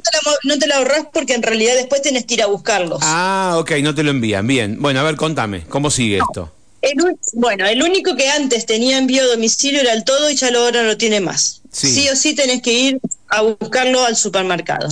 no 0.44 0.58
te 0.58 0.66
la, 0.66 0.76
ahorras 0.76 1.06
porque 1.12 1.34
en 1.34 1.42
realidad 1.42 1.74
después 1.74 2.00
tenés 2.02 2.24
que 2.24 2.34
ir 2.34 2.42
a 2.42 2.46
buscarlos. 2.46 3.00
Ah, 3.02 3.56
ok, 3.58 3.72
no 3.82 3.94
te 3.94 4.02
lo 4.02 4.10
envían. 4.10 4.46
Bien. 4.46 4.76
Bueno, 4.80 5.00
a 5.00 5.02
ver, 5.02 5.16
contame, 5.16 5.64
¿cómo 5.68 5.90
sigue 5.90 6.18
esto? 6.18 6.52
bueno, 7.34 7.66
el 7.66 7.82
único 7.82 8.16
que 8.16 8.28
antes 8.28 8.64
tenía 8.64 8.98
envío 8.98 9.22
a 9.22 9.26
domicilio 9.26 9.80
era 9.80 9.92
el 9.92 10.04
todo 10.04 10.30
y 10.30 10.36
ya 10.36 10.48
ahora 10.48 10.84
no 10.84 10.96
tiene 10.96 11.20
más. 11.20 11.57
Sí. 11.70 12.08
o 12.08 12.16
sí 12.16 12.34
tenés 12.34 12.62
que 12.62 12.72
ir 12.72 13.00
a 13.28 13.42
buscarlo 13.42 14.04
al 14.04 14.16
supermercado. 14.16 14.88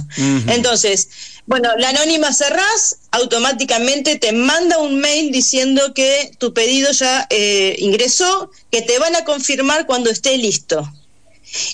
Entonces, 0.49 1.09
bueno, 1.47 1.71
la 1.79 1.91
anónima 1.91 2.33
cerrás, 2.33 2.99
automáticamente 3.13 4.19
te 4.19 4.33
manda 4.33 4.79
un 4.79 5.01
mail 5.01 5.31
diciendo 5.31 5.95
que 5.95 6.31
tu 6.39 6.53
pedido 6.53 6.91
ya 6.93 7.27
eh, 7.31 7.77
ingresó, 7.79 8.51
que 8.71 8.83
te 8.83 8.99
van 8.99 9.15
a 9.17 9.25
confirmar 9.25 9.87
cuando 9.87 10.11
esté 10.11 10.37
listo 10.37 10.91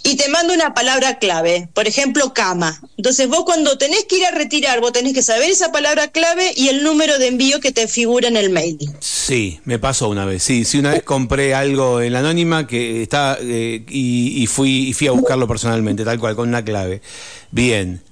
y 0.02 0.16
te 0.16 0.28
mando 0.28 0.54
una 0.54 0.74
palabra 0.74 1.18
clave, 1.18 1.68
por 1.74 1.86
ejemplo, 1.86 2.32
cama. 2.34 2.80
Entonces 2.96 3.28
vos 3.28 3.44
cuando 3.44 3.78
tenés 3.78 4.04
que 4.04 4.18
ir 4.18 4.26
a 4.26 4.30
retirar, 4.30 4.80
vos 4.80 4.92
tenés 4.92 5.12
que 5.12 5.22
saber 5.22 5.50
esa 5.50 5.72
palabra 5.72 6.08
clave 6.08 6.52
y 6.56 6.68
el 6.68 6.82
número 6.82 7.18
de 7.18 7.28
envío 7.28 7.60
que 7.60 7.72
te 7.72 7.88
figura 7.88 8.28
en 8.28 8.36
el 8.36 8.50
mail. 8.50 8.78
Sí, 9.00 9.60
me 9.64 9.78
pasó 9.78 10.08
una 10.08 10.24
vez. 10.24 10.42
Sí, 10.42 10.64
sí, 10.64 10.78
una 10.78 10.92
vez 10.92 11.02
compré 11.02 11.54
algo 11.54 12.00
en 12.00 12.12
la 12.12 12.20
anónima 12.20 12.66
que 12.66 13.02
está 13.02 13.38
eh, 13.40 13.84
y, 13.88 14.46
fui 14.46 14.88
y 14.88 14.92
fui 14.92 15.06
a 15.06 15.12
buscarlo 15.12 15.46
personalmente, 15.48 16.04
tal 16.04 16.18
cual, 16.18 16.36
con 16.36 16.48
una 16.48 16.64
clave. 16.64 17.02
Bien. 17.50 18.02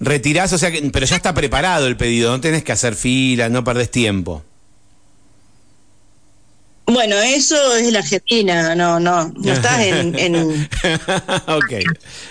Retirás, 0.00 0.52
o 0.52 0.58
sea, 0.58 0.70
que, 0.70 0.82
pero 0.92 1.06
ya 1.06 1.16
está 1.16 1.32
preparado 1.34 1.86
el 1.86 1.96
pedido, 1.96 2.30
no 2.30 2.40
tenés 2.40 2.64
que 2.64 2.72
hacer 2.72 2.94
fila, 2.94 3.48
no 3.48 3.62
perdés 3.64 3.90
tiempo. 3.90 4.42
Bueno, 6.86 7.16
eso 7.16 7.76
es 7.76 7.90
la 7.92 8.00
Argentina, 8.00 8.74
no, 8.74 9.00
no, 9.00 9.28
no 9.28 9.52
estás 9.52 9.80
en... 9.80 10.18
en... 10.18 10.68
ok, 11.46 11.72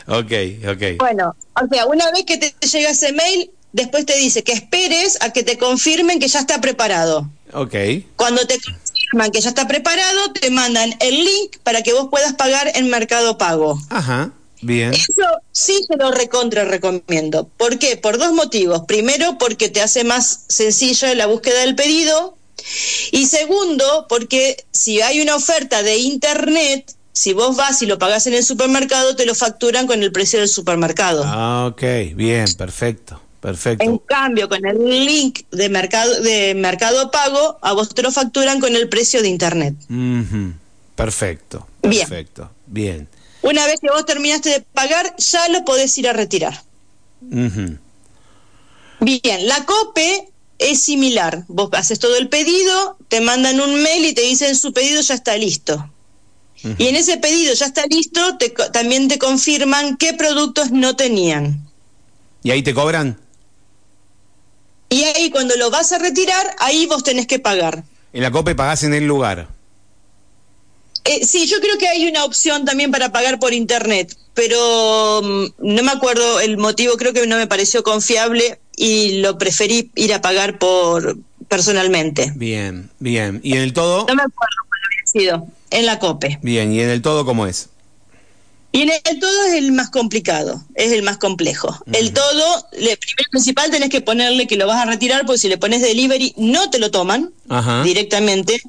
ok, 0.07 0.31
ok. 0.69 0.98
Bueno, 1.00 1.36
o 1.62 1.67
sea, 1.67 1.86
una 1.88 2.12
vez 2.12 2.24
que 2.25 2.38
te 2.38 2.53
llega 2.67 2.91
ese 2.91 3.13
mail, 3.13 3.50
después 3.72 4.05
te 4.05 4.15
dice 4.17 4.43
que 4.43 4.53
esperes 4.53 5.17
a 5.22 5.33
que 5.33 5.43
te 5.43 5.57
confirmen 5.57 6.19
que 6.19 6.27
ya 6.27 6.39
está 6.39 6.62
preparado. 6.62 7.27
Ok. 7.53 7.75
Cuando 8.15 8.45
te 8.45 8.60
confirman 8.60 9.31
que 9.31 9.41
ya 9.41 9.50
está 9.50 9.67
preparado, 9.67 10.33
te 10.33 10.50
mandan 10.50 10.93
el 11.00 11.24
link 11.24 11.57
para 11.63 11.81
que 11.81 11.93
vos 11.93 12.07
puedas 12.10 12.33
pagar 12.33 12.72
en 12.75 12.89
Mercado 12.89 13.38
Pago. 13.38 13.79
Ajá. 13.89 14.31
Bien. 14.62 14.93
Eso 14.93 15.25
sí 15.51 15.77
se 15.88 15.98
lo 15.98 16.12
recontra 16.12 16.63
recomiendo. 16.63 17.50
¿Por 17.57 17.79
qué? 17.79 17.98
Por 17.98 18.17
dos 18.17 18.31
motivos. 18.31 18.83
Primero, 18.88 19.38
porque 19.38 19.67
te 19.67 19.81
hace 19.81 20.05
más 20.05 20.45
sencilla 20.48 21.13
la 21.15 21.25
búsqueda 21.25 21.60
del 21.62 21.75
pedido 21.75 22.38
y 23.12 23.25
segundo, 23.25 24.05
porque 24.08 24.65
si 24.72 25.01
hay 25.01 25.22
una 25.22 25.36
oferta 25.36 25.84
de 25.84 25.98
internet, 25.98 26.96
si 27.12 27.34
vos 27.34 27.55
vas 27.55 27.82
y 27.82 27.86
lo 27.86 28.00
pagás 28.00 28.27
en 28.27 28.34
el 28.34 28.43
supermercado, 28.43 29.15
te 29.15 29.25
lo 29.25 29.36
facturan 29.36 29.88
con 29.88 30.01
el 30.01 30.12
precio 30.12 30.39
del 30.39 30.50
supermercado. 30.50 31.24
Ah, 31.25 31.67
ok, 31.72 32.15
bien, 32.15 32.46
perfecto. 32.55 33.20
Perfecto. 33.43 33.84
En 33.84 33.98
cambio, 33.98 34.48
con 34.48 34.65
el 34.65 35.05
link 35.05 35.41
de 35.51 35.67
mercado, 35.67 36.22
de 36.22 36.55
mercado 36.55 37.12
pago, 37.12 37.60
a 37.62 37.74
vos 37.74 37.89
te 37.89 38.01
lo 38.01 38.10
facturan 38.10 38.62
con 38.62 38.74
el 38.74 38.88
precio 38.88 39.22
de 39.22 39.27
internet. 39.27 39.75
Perfecto, 40.96 41.67
perfecto, 41.82 42.50
bien. 42.67 43.10
Una 43.41 43.65
vez 43.65 43.82
que 43.82 43.89
vos 43.89 44.05
terminaste 44.05 44.50
de 44.50 44.62
pagar, 44.62 45.13
ya 45.17 45.50
lo 45.50 45.65
podés 45.65 45.98
ir 45.98 46.08
a 46.08 46.13
retirar. 46.13 46.63
Bien, 47.20 47.79
la 49.48 49.65
COPE 49.65 50.29
es 50.63 50.82
similar. 50.82 51.43
Vos 51.48 51.70
haces 51.74 52.00
todo 52.00 52.15
el 52.15 52.29
pedido, 52.29 52.98
te 53.08 53.22
mandan 53.22 53.60
un 53.60 53.82
mail 53.82 54.05
y 54.05 54.13
te 54.13 54.22
dicen 54.22 54.55
su 54.55 54.74
pedido 54.74 55.01
ya 55.01 55.13
está 55.13 55.38
listo. 55.38 55.89
Y 56.77 56.88
en 56.88 56.96
ese 56.96 57.17
pedido 57.17 57.53
ya 57.53 57.65
está 57.65 57.86
listo, 57.88 58.38
te 58.38 58.50
también 58.50 59.10
te 59.10 59.20
confirman 59.20 59.98
qué 59.98 60.13
productos 60.13 60.72
no 60.72 60.96
tenían. 60.96 61.70
¿Y 62.41 62.51
ahí 62.51 62.63
te 62.63 62.74
cobran? 62.74 63.20
Y 64.89 65.03
ahí 65.03 65.29
cuando 65.29 65.55
lo 65.58 65.70
vas 65.72 65.91
a 65.91 65.98
retirar, 65.98 66.55
ahí 66.60 66.86
vos 66.86 67.03
tenés 67.03 67.27
que 67.27 67.39
pagar. 67.39 67.84
En 68.13 68.24
la 68.24 68.32
COPE 68.32 68.55
pagás 68.55 68.84
en 68.84 68.93
el 68.93 69.05
lugar. 69.05 69.50
Eh, 71.03 71.25
sí, 71.25 71.48
yo 71.48 71.60
creo 71.60 71.77
que 71.77 71.89
hay 71.89 72.08
una 72.08 72.24
opción 72.24 72.63
también 72.63 72.91
para 72.91 73.12
pagar 73.12 73.39
por 73.39 73.53
internet, 73.53 74.15
pero 74.34 75.22
mm, 75.22 75.46
no 75.58 75.84
me 75.84 75.91
acuerdo 75.91 76.39
el 76.39 76.58
motivo, 76.58 76.96
creo 76.96 77.12
que 77.12 77.27
no 77.27 77.36
me 77.36 77.48
pareció 77.48 77.84
confiable 77.84 78.62
y 78.75 79.20
lo 79.20 79.38
preferí 79.38 79.92
ir 79.96 80.13
a 80.13 80.22
pagar 80.22 80.58
por 80.58 81.18
personalmente. 81.48 82.32
Bien, 82.36 82.89
bien. 83.00 83.39
¿Y 83.44 83.53
en 83.53 83.62
el 83.62 83.74
todo? 83.74 84.06
No 84.08 84.15
me 84.15 84.24
acuerdo 84.24 84.56
cuál 84.68 84.80
había 84.86 85.06
sido, 85.06 85.48
en 85.70 85.86
la 85.86 86.00
COPE. 86.00 86.39
Bien, 86.42 86.72
¿y 86.72 86.82
en 86.82 86.89
el 86.89 87.01
todo 87.01 87.25
cómo 87.25 87.46
es? 87.46 87.70
Y 88.72 88.82
en 88.82 88.89
el 88.89 89.20
todo 89.20 89.44
es 89.46 89.53
el 89.53 89.72
más 89.72 89.92
complicado, 89.92 90.63
es 90.74 90.92
el 90.92 91.03
más 91.03 91.20
complejo. 91.20 91.77
El 91.92 92.12
todo, 92.12 92.68
le, 92.72 92.98
primero 92.98 93.24
y 93.27 93.30
principal 93.30 93.70
tenés 93.70 93.89
que 93.89 94.01
ponerle 94.01 94.48
que 94.48 94.58
lo 94.58 94.65
vas 94.65 94.82
a 94.82 94.86
retirar, 94.89 95.27
porque 95.27 95.38
si 95.38 95.48
le 95.48 95.60
pones 95.60 95.84
delivery 95.84 96.34
no 96.38 96.72
te 96.72 96.80
lo 96.80 96.89
toman 96.89 97.32
Ajá. 97.50 97.84
directamente. 97.84 98.63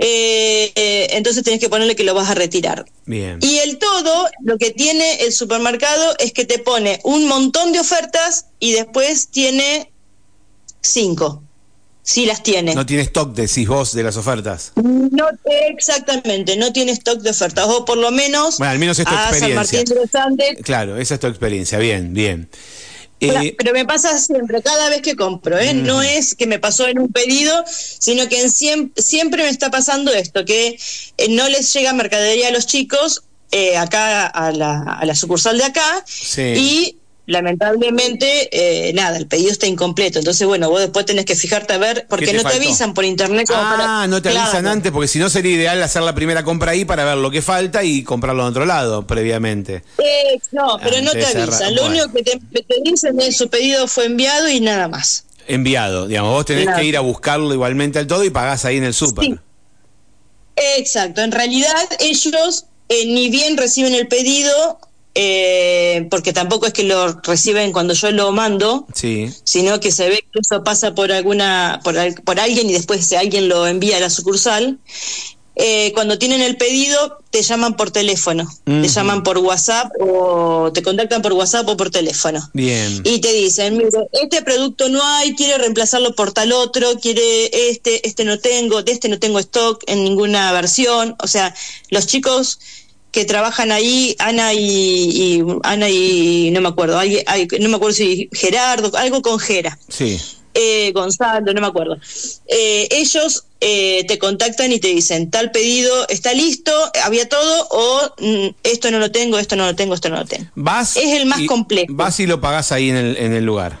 Eh, 0.00 0.70
eh, 0.76 1.08
entonces 1.10 1.42
tenés 1.42 1.58
que 1.58 1.68
ponerle 1.68 1.96
que 1.96 2.04
lo 2.04 2.14
vas 2.14 2.30
a 2.30 2.34
retirar. 2.34 2.86
Bien. 3.04 3.40
Y 3.42 3.58
el 3.58 3.78
todo, 3.78 4.28
lo 4.44 4.56
que 4.56 4.70
tiene 4.70 5.24
el 5.24 5.32
supermercado 5.32 6.14
es 6.18 6.32
que 6.32 6.44
te 6.44 6.60
pone 6.60 7.00
un 7.02 7.26
montón 7.26 7.72
de 7.72 7.80
ofertas 7.80 8.46
y 8.60 8.72
después 8.72 9.28
tiene 9.28 9.92
cinco. 10.80 11.42
Sí 12.02 12.24
las 12.24 12.42
tiene. 12.42 12.74
No 12.74 12.86
tiene 12.86 13.02
stock, 13.02 13.34
decís 13.34 13.68
vos, 13.68 13.92
de 13.92 14.02
las 14.02 14.16
ofertas. 14.16 14.72
No, 14.76 15.26
exactamente, 15.68 16.56
no 16.56 16.72
tiene 16.72 16.92
stock 16.92 17.20
de 17.20 17.30
ofertas. 17.30 17.66
O 17.68 17.84
por 17.84 17.98
lo 17.98 18.10
menos 18.10 18.56
Bueno, 18.56 18.70
al 18.70 18.78
menos 18.78 18.98
es 18.98 19.04
tu 19.04 19.12
a 19.12 19.28
San 19.28 19.28
experiencia. 19.28 19.78
Martín 19.78 19.94
de 19.94 20.00
los 20.00 20.14
Andes. 20.14 20.58
Claro, 20.62 20.96
esa 20.96 21.14
es 21.14 21.20
tu 21.20 21.26
experiencia. 21.26 21.76
Bien, 21.78 22.14
bien. 22.14 22.48
Pero- 23.20 23.40
Eh, 23.42 23.54
pero 23.58 23.72
me 23.72 23.84
pasa 23.84 24.16
siempre, 24.18 24.62
cada 24.62 24.88
vez 24.90 25.02
que 25.02 25.16
compro, 25.16 25.58
¿eh? 25.58 25.74
No 25.74 26.02
es 26.02 26.34
que 26.36 26.46
me 26.46 26.58
pasó 26.58 26.86
en 26.86 26.98
un 27.00 27.08
pedido, 27.10 27.64
sino 27.98 28.28
que 28.28 28.42
en 28.42 28.50
siempre 28.96 29.42
me 29.42 29.48
está 29.48 29.70
pasando 29.70 30.12
esto, 30.12 30.44
que 30.44 30.78
eh, 31.16 31.28
no 31.30 31.48
les 31.48 31.72
llega 31.72 31.92
mercadería 31.92 32.48
a 32.48 32.52
los 32.52 32.66
chicos 32.66 33.22
eh, 33.50 33.76
acá 33.78 34.26
a 34.26 34.52
la, 34.52 34.82
a 34.82 35.04
la 35.06 35.14
sucursal 35.14 35.56
de 35.58 35.64
acá 35.64 36.04
Sí. 36.06 36.42
y 36.42 36.97
lamentablemente 37.28 38.48
eh, 38.52 38.92
nada, 38.94 39.18
el 39.18 39.26
pedido 39.26 39.50
está 39.52 39.66
incompleto. 39.66 40.18
Entonces, 40.18 40.46
bueno, 40.46 40.70
vos 40.70 40.80
después 40.80 41.04
tenés 41.04 41.26
que 41.26 41.36
fijarte 41.36 41.74
a 41.74 41.78
ver, 41.78 42.06
porque 42.08 42.26
te 42.26 42.32
no 42.32 42.42
faltó? 42.42 42.58
te 42.58 42.64
avisan 42.64 42.94
por 42.94 43.04
internet. 43.04 43.46
como 43.46 43.60
ah, 43.60 43.74
para- 43.76 44.06
no 44.06 44.22
te 44.22 44.30
avisan 44.30 44.66
antes, 44.66 44.90
porque 44.90 45.08
si 45.08 45.18
no 45.18 45.28
sería 45.28 45.52
ideal 45.54 45.82
hacer 45.82 46.02
la 46.02 46.14
primera 46.14 46.42
compra 46.42 46.72
ahí 46.72 46.86
para 46.86 47.04
ver 47.04 47.18
lo 47.18 47.30
que 47.30 47.42
falta 47.42 47.84
y 47.84 48.02
comprarlo 48.02 48.42
en 48.42 48.48
otro 48.48 48.64
lado 48.64 49.06
previamente. 49.06 49.84
Eh, 49.98 50.40
no, 50.52 50.78
pero 50.82 51.02
no 51.02 51.12
te 51.12 51.26
avisan. 51.26 51.74
Lo 51.74 51.82
bueno. 51.82 52.02
único 52.02 52.12
que 52.14 52.22
te, 52.22 52.40
dicen 52.82 53.20
es 53.20 53.36
su 53.36 53.48
pedido 53.50 53.86
fue 53.88 54.06
enviado 54.06 54.48
y 54.48 54.60
nada 54.60 54.88
más. 54.88 55.24
Enviado, 55.46 56.06
digamos, 56.08 56.32
vos 56.32 56.46
tenés 56.46 56.64
Claro. 56.64 56.78
que 56.80 56.84
ir 56.86 56.96
a 56.96 57.00
buscarlo 57.00 57.52
igualmente 57.52 57.98
al 57.98 58.06
todo 58.06 58.24
y 58.24 58.30
pagás 58.30 58.64
ahí 58.64 58.78
en 58.78 58.84
el 58.84 58.94
súper. 58.94 59.24
Sí. 59.26 59.34
Exacto, 60.78 61.20
en 61.22 61.30
realidad 61.32 61.76
ellos 62.00 62.64
eh, 62.88 63.04
ni 63.06 63.28
bien 63.28 63.56
reciben 63.58 63.94
el 63.94 64.08
pedido, 64.08 64.80
eh, 65.20 66.06
porque 66.10 66.32
tampoco 66.32 66.66
es 66.66 66.72
que 66.72 66.84
lo 66.84 67.20
reciben 67.22 67.72
cuando 67.72 67.92
yo 67.92 68.12
lo 68.12 68.30
mando, 68.30 68.86
Sí. 68.94 69.28
sino 69.42 69.80
que 69.80 69.90
se 69.90 70.08
ve 70.08 70.24
que 70.32 70.38
eso 70.40 70.62
pasa 70.62 70.94
por 70.94 71.10
alguna 71.10 71.80
por, 71.82 71.96
por 72.22 72.38
alguien 72.38 72.70
y 72.70 72.72
después 72.72 73.12
alguien 73.14 73.48
lo 73.48 73.66
envía 73.66 73.96
a 73.96 74.00
la 74.00 74.10
sucursal. 74.10 74.78
Eh, 75.60 75.90
cuando 75.92 76.18
tienen 76.18 76.40
el 76.40 76.56
pedido, 76.56 77.18
te 77.30 77.42
llaman 77.42 77.74
por 77.76 77.90
teléfono, 77.90 78.48
te 78.64 78.86
llaman 78.86 79.24
por 79.24 79.38
WhatsApp 79.38 79.90
o 80.00 80.70
te 80.72 80.84
contactan 80.84 81.20
por 81.20 81.32
WhatsApp 81.32 81.68
o 81.68 81.76
por 81.76 81.90
teléfono. 81.90 82.48
Bien. 82.54 83.02
Y 83.04 83.18
te 83.20 83.32
dicen, 83.32 83.76
mire, 83.76 83.90
este 84.22 84.42
producto 84.42 84.88
no 84.88 85.04
hay, 85.04 85.34
quiere 85.34 85.58
reemplazarlo 85.58 86.14
por 86.14 86.30
tal 86.32 86.52
otro, 86.52 87.00
quiere 87.00 87.70
este, 87.70 88.06
este 88.06 88.24
no 88.24 88.38
tengo, 88.38 88.84
de 88.84 88.92
este 88.92 89.08
no 89.08 89.18
tengo 89.18 89.40
stock 89.40 89.82
en 89.88 90.04
ninguna 90.04 90.52
versión. 90.52 91.16
O 91.20 91.26
sea, 91.26 91.52
los 91.90 92.06
chicos 92.06 92.60
que 93.12 93.24
trabajan 93.24 93.72
ahí, 93.72 94.14
Ana 94.18 94.52
y, 94.54 94.60
y- 94.60 95.44
Ana 95.62 95.88
y 95.90 96.50
no 96.52 96.60
me 96.60 96.68
acuerdo, 96.68 96.98
alguien- 96.98 97.24
no 97.60 97.68
me 97.68 97.76
acuerdo 97.76 97.94
si 97.94 98.28
Gerardo, 98.32 98.96
algo 98.96 99.22
con 99.22 99.38
Gera, 99.38 99.78
Sí. 99.88 100.18
eh, 100.54 100.92
Gonzalo, 100.92 101.52
no 101.54 101.60
me 101.60 101.66
acuerdo. 101.66 101.96
Eh, 102.46 102.88
ellos 102.90 103.44
eh, 103.60 104.04
te 104.06 104.18
contactan 104.18 104.70
y 104.72 104.78
te 104.78 104.88
dicen, 104.88 105.30
tal 105.30 105.50
pedido 105.50 106.06
está 106.08 106.32
listo, 106.32 106.70
había 107.02 107.28
todo, 107.28 107.66
o 107.70 108.14
mm, 108.18 108.54
esto 108.62 108.90
no 108.92 108.98
lo 109.00 109.10
tengo, 109.10 109.38
esto 109.38 109.56
no 109.56 109.66
lo 109.66 109.74
tengo, 109.74 109.94
esto 109.94 110.08
no 110.10 110.16
lo 110.16 110.24
tengo. 110.26 110.46
Vas 110.54 110.96
Es 110.96 111.12
el 111.14 111.26
más 111.26 111.40
y- 111.40 111.46
complejo. 111.46 111.86
Vas 111.90 112.20
y 112.20 112.26
lo 112.26 112.40
pagás 112.40 112.70
ahí 112.72 112.90
en 112.90 112.96
el, 112.96 113.16
en 113.16 113.32
el 113.32 113.44
lugar. 113.44 113.80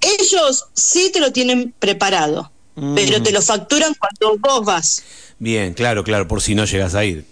Ellos 0.00 0.64
sí 0.74 1.10
te 1.12 1.20
lo 1.20 1.32
tienen 1.32 1.74
preparado, 1.78 2.50
Mm. 2.76 2.94
pero 2.94 3.22
te 3.22 3.32
lo 3.32 3.40
facturan 3.42 3.94
cuando 3.94 4.38
vos 4.38 4.64
vas. 4.64 5.02
Bien, 5.38 5.74
claro, 5.74 6.04
claro, 6.04 6.26
por 6.28 6.42
si 6.42 6.54
no 6.54 6.64
llegas 6.64 6.94
a 6.94 7.04
ir. 7.04 7.24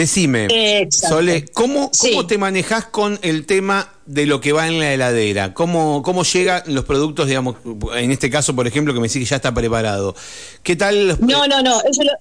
Decime, 0.00 0.46
Exacto. 0.80 1.16
Sole, 1.16 1.44
¿cómo, 1.52 1.90
Sí. 1.92 2.10
¿cómo 2.12 2.26
te 2.26 2.38
manejas 2.38 2.86
con 2.86 3.18
el 3.20 3.44
tema 3.44 3.92
de 4.06 4.24
lo 4.24 4.40
que 4.40 4.52
va 4.52 4.66
en 4.66 4.78
la 4.78 4.94
heladera? 4.94 5.52
¿Cómo, 5.52 6.02
¿Cómo 6.02 6.24
llegan 6.24 6.62
los 6.68 6.86
productos, 6.86 7.26
digamos, 7.28 7.56
en 7.94 8.10
este 8.10 8.30
caso, 8.30 8.56
por 8.56 8.66
ejemplo, 8.66 8.94
que 8.94 9.00
me 9.00 9.08
decís 9.08 9.20
que 9.24 9.28
ya 9.28 9.36
está 9.36 9.52
preparado? 9.52 10.14
¿Qué 10.62 10.74
tal? 10.74 11.06
los- 11.08 11.20
No, 11.20 11.46
no, 11.46 11.60
no. 11.62 11.82
Eso 11.82 12.02
lo, 12.02 12.12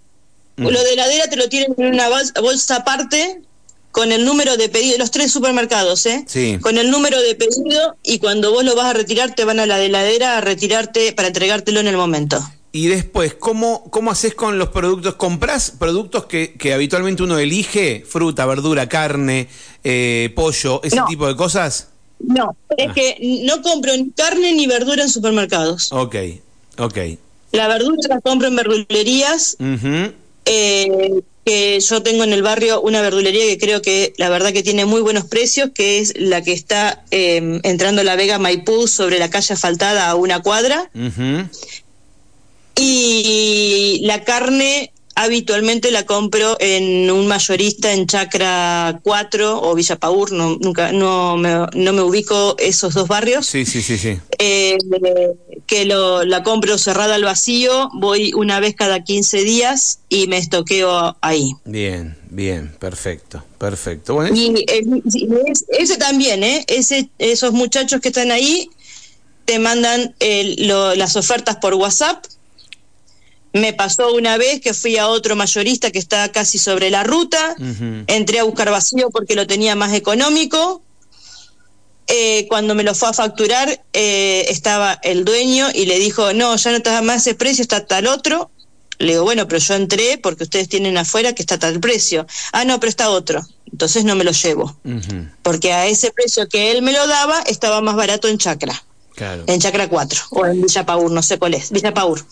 Mm. 0.58 0.68
lo 0.74 0.84
de 0.84 0.92
heladera 0.92 1.28
te 1.30 1.38
lo 1.38 1.48
tienen 1.48 1.74
en 1.78 1.94
una 1.94 2.10
bol- 2.10 2.34
bolsa 2.42 2.76
aparte 2.76 3.40
con 3.92 4.12
el 4.12 4.26
número 4.26 4.58
de 4.58 4.68
pedido, 4.68 4.98
los 4.98 5.10
tres 5.10 5.32
supermercados, 5.32 6.06
¿eh? 6.06 6.26
Sí. 6.28 6.58
Con 6.62 6.78
el 6.78 6.92
número 6.92 7.18
de 7.22 7.34
pedido 7.36 7.96
y 8.04 8.20
cuando 8.20 8.52
vos 8.52 8.66
lo 8.66 8.76
vas 8.76 8.88
a 8.88 8.94
retirar 8.94 9.34
te 9.36 9.46
van 9.46 9.62
a 9.62 9.66
la 9.66 9.78
de 9.78 9.86
heladera 9.86 10.38
a 10.38 10.42
retirarte 10.42 11.14
para 11.14 11.30
entregártelo 11.30 11.80
en 11.80 11.88
el 11.88 11.96
momento. 11.96 12.40
Y 12.72 12.88
después, 12.88 13.34
¿cómo, 13.34 13.90
cómo 13.90 14.12
haces 14.12 14.36
con 14.36 14.60
los 14.60 14.70
productos? 14.70 15.16
¿Comprás 15.16 15.72
productos 15.72 16.26
que, 16.26 16.54
que 16.54 16.74
habitualmente 16.74 17.24
uno 17.24 17.40
elige? 17.40 18.06
Fruta, 18.08 18.46
verdura, 18.46 18.88
carne, 18.88 19.48
eh, 19.84 20.32
pollo, 20.36 20.80
ese 20.84 20.98
No. 20.98 21.06
tipo 21.08 21.28
de 21.28 21.36
cosas. 21.36 21.88
No, 22.20 22.56
es 22.78 22.90
Ah. 22.90 22.94
que 22.94 23.42
no 23.46 23.62
compro 23.64 23.96
ni 23.98 24.12
carne 24.12 24.54
ni 24.54 24.68
verdura 24.68 25.02
en 25.04 25.10
supermercados. 25.10 25.92
Ok, 25.92 26.16
ok. 26.78 26.98
La 27.54 27.68
verdura 27.68 27.98
la 28.10 28.22
compro 28.22 28.48
en 28.50 28.56
verdulerías 28.56 29.58
eh, 30.46 31.22
que 31.46 31.80
yo 31.80 32.04
tengo 32.04 32.24
en 32.24 32.34
el 32.34 32.44
barrio 32.44 32.82
una 32.82 33.02
verdulería 33.02 33.46
que 33.46 33.58
creo 33.58 33.82
que 33.82 34.14
la 34.18 34.30
verdad 34.30 34.52
que 34.54 34.62
tiene 34.62 34.86
muy 34.86 35.02
buenos 35.02 35.26
precios, 35.26 35.72
que 35.74 35.98
es 36.00 36.14
la 36.18 36.44
que 36.44 36.54
está 36.54 37.04
eh, 37.10 37.60
entrando 37.64 38.02
a 38.02 38.04
la 38.04 38.16
Vega 38.16 38.38
Maipú 38.38 38.88
sobre 38.88 39.18
la 39.18 39.30
calle 39.32 39.54
asfaltada 39.56 40.10
a 40.10 40.16
una 40.16 40.42
cuadra. 40.42 40.90
Ujú. 40.94 41.48
Y 42.80 44.00
la 44.04 44.24
carne 44.24 44.92
habitualmente 45.16 45.92
la 45.92 46.06
compro 46.06 46.56
en 46.62 47.12
un 47.12 47.28
mayorista 47.28 47.92
en 47.92 48.08
Chacra 48.08 49.02
4 49.04 49.62
o 49.62 49.76
Villa 49.76 49.98
Paur, 49.98 50.32
no, 50.32 50.58
nunca, 50.62 50.94
no, 50.94 51.36
me, 51.36 51.50
no 51.74 51.92
me 51.92 52.02
ubico 52.02 52.56
esos 52.58 52.94
dos 52.94 53.10
barrios. 53.10 53.46
Sí, 53.46 53.66
sí, 53.66 53.82
sí, 53.82 53.98
sí. 53.98 54.18
Eh, 54.38 54.78
que 55.68 55.84
lo, 55.84 56.24
la 56.24 56.42
compro 56.42 56.78
cerrada 56.78 57.16
al 57.16 57.26
vacío, 57.26 57.90
voy 57.96 58.32
una 58.34 58.62
vez 58.62 58.76
cada 58.76 59.04
15 59.04 59.44
días 59.44 60.00
y 60.08 60.28
me 60.28 60.38
estoqueo 60.38 61.18
ahí. 61.20 61.52
Bien, 61.66 62.18
bien, 62.30 62.74
perfecto, 62.80 63.44
perfecto. 63.58 64.14
Bueno, 64.14 64.34
es- 64.34 64.40
Y 64.40 64.66
eh, 64.70 65.98
también, 66.00 66.44
¿eh? 66.46 66.64
Ese, 66.68 67.10
esos 67.20 67.52
muchachos 67.52 68.00
que 68.00 68.08
están 68.08 68.32
ahí 68.32 68.70
te 69.44 69.60
mandan 69.60 70.16
el- 70.20 70.66
lo- 70.68 70.96
las 70.96 71.18
ofertas 71.18 71.58
por 71.58 71.74
WhatsApp. 71.74 72.24
Me 73.54 73.74
pasó 73.74 74.14
una 74.14 74.38
vez 74.38 74.62
que 74.62 74.74
fui 74.74 74.98
a 74.98 75.08
otro 75.08 75.36
mayorista 75.36 75.90
que 75.92 76.00
está 76.00 76.32
casi 76.32 76.58
sobre 76.60 76.90
la 76.90 77.04
ruta. 77.04 77.56
Entré 78.08 78.40
a 78.40 78.44
buscar 78.44 78.70
vacío 78.70 79.10
porque 79.10 79.36
lo 79.36 79.48
tenía 79.48 79.76
más 79.76 79.94
económico. 79.94 80.84
Eh, 82.08 82.48
cuando 82.48 82.74
me 82.74 82.84
lo 82.84 82.96
fue 82.96 83.10
a 83.10 83.14
facturar, 83.14 83.84
eh, 83.94 84.46
estaba 84.50 85.00
el 85.04 85.26
dueño 85.26 85.68
y 85.74 85.86
le 85.86 86.00
dijo, 86.00 86.34
no, 86.34 86.56
ya 86.56 86.72
no 86.72 86.78
está 86.78 87.02
más 87.04 87.22
ese 87.28 87.36
precio, 87.36 87.62
está 87.62 87.86
tal 87.86 88.08
otro. 88.08 88.50
Le 88.98 89.14
digo, 89.14 89.24
bueno, 89.24 89.48
pero 89.48 89.60
yo 89.60 89.76
entré 89.76 90.18
porque 90.18 90.44
ustedes 90.44 90.68
tienen 90.68 90.98
afuera 90.98 91.34
que 91.34 91.42
está 91.44 91.58
tal 91.58 91.80
precio. 91.80 92.26
Ah, 92.52 92.66
no, 92.66 92.80
pero 92.80 92.90
está 92.90 93.10
otro. 93.10 93.46
Entonces 93.72 94.04
no 94.06 94.16
me 94.16 94.24
lo 94.24 94.32
llevo. 94.32 94.76
Porque 95.44 95.72
a 95.72 95.86
ese 95.88 96.12
precio 96.12 96.50
que 96.50 96.72
él 96.72 96.82
me 96.82 96.92
lo 96.92 97.08
daba, 97.08 97.42
estaba 97.44 97.82
más 97.82 97.96
barato 97.96 98.28
en 98.28 98.38
Chacra 98.38 98.84
Claro. 99.16 99.44
en 99.48 99.60
Chacra 99.60 99.88
4 99.90 100.22
o 100.32 100.46
en 100.46 100.62
Villa 100.62 100.86
Paur, 100.86 101.12
no 101.12 101.22
sé 101.22 101.38
cuál 101.38 101.54
es, 101.54 101.72
Villa 101.72 101.94
Paur. 101.94 102.26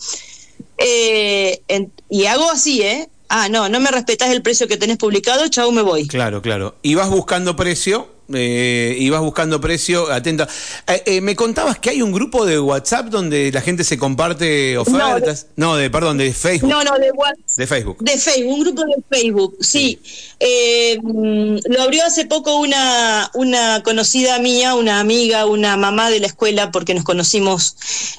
Eh, 0.78 1.60
en- 1.68 1.92
y 2.08 2.26
hago 2.26 2.50
así, 2.50 2.82
¿eh? 2.82 3.08
ah, 3.28 3.48
no, 3.48 3.68
no 3.68 3.80
me 3.80 3.90
respetás 3.90 4.30
el 4.30 4.42
precio 4.42 4.68
que 4.68 4.76
tenés 4.76 4.96
publicado, 4.96 5.46
chau, 5.48 5.70
me 5.72 5.82
voy. 5.82 6.06
Claro, 6.08 6.40
claro. 6.40 6.76
Y 6.82 6.94
vas 6.94 7.10
buscando 7.10 7.56
precio, 7.56 8.08
eh, 8.34 8.96
y 8.98 9.08
vas 9.10 9.20
buscando 9.20 9.60
precio, 9.60 10.10
atento. 10.12 10.46
Eh, 10.86 11.02
eh, 11.06 11.20
me 11.20 11.34
contabas 11.34 11.78
que 11.78 11.90
hay 11.90 12.02
un 12.02 12.12
grupo 12.12 12.44
de 12.44 12.58
WhatsApp 12.58 13.06
donde 13.06 13.50
la 13.52 13.60
gente 13.60 13.84
se 13.84 13.96
comparte 13.96 14.76
ofertas. 14.76 15.46
No, 15.56 15.76
de, 15.76 15.88
perdón, 15.90 16.18
de 16.18 16.32
Facebook. 16.32 16.70
No, 16.70 16.84
no, 16.84 16.98
de 16.98 17.10
WhatsApp. 17.10 17.56
De 17.56 17.66
Facebook. 17.66 17.98
De 18.00 18.18
Facebook, 18.18 18.52
un 18.52 18.60
grupo 18.64 18.82
de 18.82 19.02
Facebook, 19.08 19.56
sí. 19.60 19.98
Eh, 20.40 20.98
mm, 21.02 21.58
lo 21.70 21.82
abrió 21.82 22.04
hace 22.04 22.26
poco 22.26 22.58
una, 22.58 23.30
una 23.34 23.82
conocida 23.82 24.38
mía, 24.38 24.74
una 24.74 25.00
amiga, 25.00 25.46
una 25.46 25.76
mamá 25.76 26.10
de 26.10 26.20
la 26.20 26.26
escuela, 26.26 26.70
porque 26.70 26.94
nos 26.94 27.04
conocimos 27.04 27.76